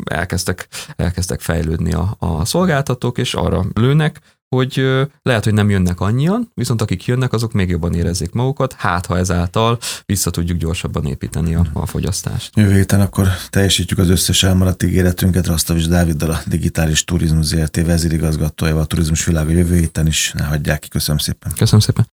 elkezdtek, 0.04 0.68
elkezdtek 0.96 1.42
fejlődni 1.42 1.94
a, 1.94 2.16
a 2.20 2.46
szolgáltatók, 2.46 3.18
és 3.18 3.34
arra 3.34 3.66
lőnek, 3.74 4.22
hogy 4.56 4.86
lehet, 5.22 5.44
hogy 5.44 5.54
nem 5.54 5.70
jönnek 5.70 6.00
annyian, 6.00 6.52
viszont 6.54 6.82
akik 6.82 7.06
jönnek, 7.06 7.34
azok 7.34 7.54
még 7.54 7.70
jobban 7.70 7.94
érezzék 7.94 8.32
magukat, 8.32 8.74
hát 8.74 9.06
ha 9.06 9.18
ezáltal 9.18 9.78
vissza 10.06 10.30
tudjuk 10.30 10.58
gyorsabban 10.58 11.06
építeni 11.06 11.56
a, 11.56 11.66
a 11.74 11.86
fogyasztást. 11.86 12.58
Jövő 12.58 12.74
héten 12.74 13.02
akkor 13.02 13.28
teljesítjük 13.50 14.00
az 14.00 14.10
összes 14.10 14.44
elmaradt 14.44 14.84
ígéretünket, 14.84 15.48
Rasztavics 15.48 15.88
Dáviddal 15.88 16.32
a 16.32 16.42
Digitális 16.46 17.04
Turizmus 17.04 17.46
ZRT 17.46 17.86
vezérigazgatójával, 17.86 18.82
a 18.82 18.86
turizmus 18.86 19.26
világa 19.26 19.52
jövő 19.52 19.76
héten 19.76 20.08
is 20.08 20.34
ne 20.38 20.44
hagyják 20.44 20.80
ki. 20.80 20.88
Köszönöm 20.88 21.18
szépen. 21.18 21.52
Köszönöm 21.58 21.80
szépen. 21.80 22.08